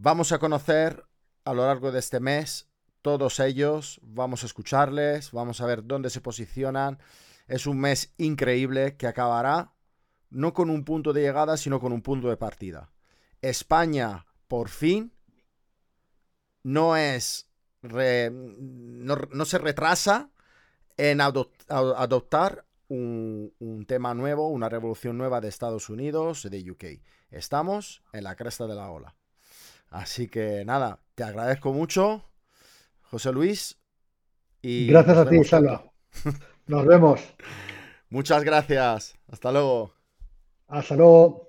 Vamos 0.01 0.31
a 0.31 0.39
conocer 0.39 1.05
a 1.45 1.53
lo 1.53 1.67
largo 1.67 1.91
de 1.91 1.99
este 1.99 2.21
mes 2.21 2.69
todos 3.03 3.41
ellos, 3.41 4.01
vamos 4.05 4.45
a 4.45 4.47
escucharles, 4.47 5.33
vamos 5.33 5.61
a 5.61 5.67
ver 5.67 5.85
dónde 5.85 6.09
se 6.09 6.21
posicionan. 6.21 7.01
Es 7.49 7.67
un 7.67 7.81
mes 7.81 8.15
increíble 8.17 8.97
que 8.97 9.09
acabará 9.09 9.73
no 10.31 10.53
con 10.53 10.71
un 10.71 10.85
punto 10.85 11.13
de 11.13 11.23
llegada, 11.23 11.57
sino 11.57 11.81
con 11.81 11.93
un 11.93 12.03
punto 12.03 12.29
de 12.29 12.37
partida. 12.37 12.93
España, 13.43 14.25
por 14.47 14.69
fin, 14.69 15.13
no 16.63 16.97
es. 16.97 17.51
no, 17.83 19.45
se 19.45 19.59
retrasa 19.59 20.31
en 20.97 21.21
adoptar 21.21 22.67
un, 22.87 23.53
un, 23.59 23.85
tema 23.85 24.15
nuevo, 24.15 24.47
una 24.47 24.69
revolución 24.69 25.19
nueva 25.19 25.41
de 25.41 25.49
Estados 25.49 25.89
Unidos, 25.89 26.47
de 26.49 26.71
UK. 26.71 26.85
Estamos 27.33 28.05
en 28.13 28.23
la 28.23 28.37
cresta 28.37 28.69
de 28.69 28.77
la 28.77 28.93
ola. 28.93 29.17
Así 29.90 30.29
que 30.29 30.64
nada, 30.64 31.01
te 31.14 31.24
agradezco 31.24 31.72
mucho, 31.72 32.24
José 33.03 33.33
Luis. 33.33 33.79
Y 34.61 34.87
Gracias 34.88 35.18
a 35.18 35.29
ti, 35.29 35.42
Salva. 35.44 35.85
Nos 36.66 36.87
vemos. 36.87 37.20
Muchas 38.11 38.44
gracias. 38.44 39.16
Hasta 39.31 39.53
luego. 39.53 39.92
Hasta 40.66 40.96
luego. 40.96 41.48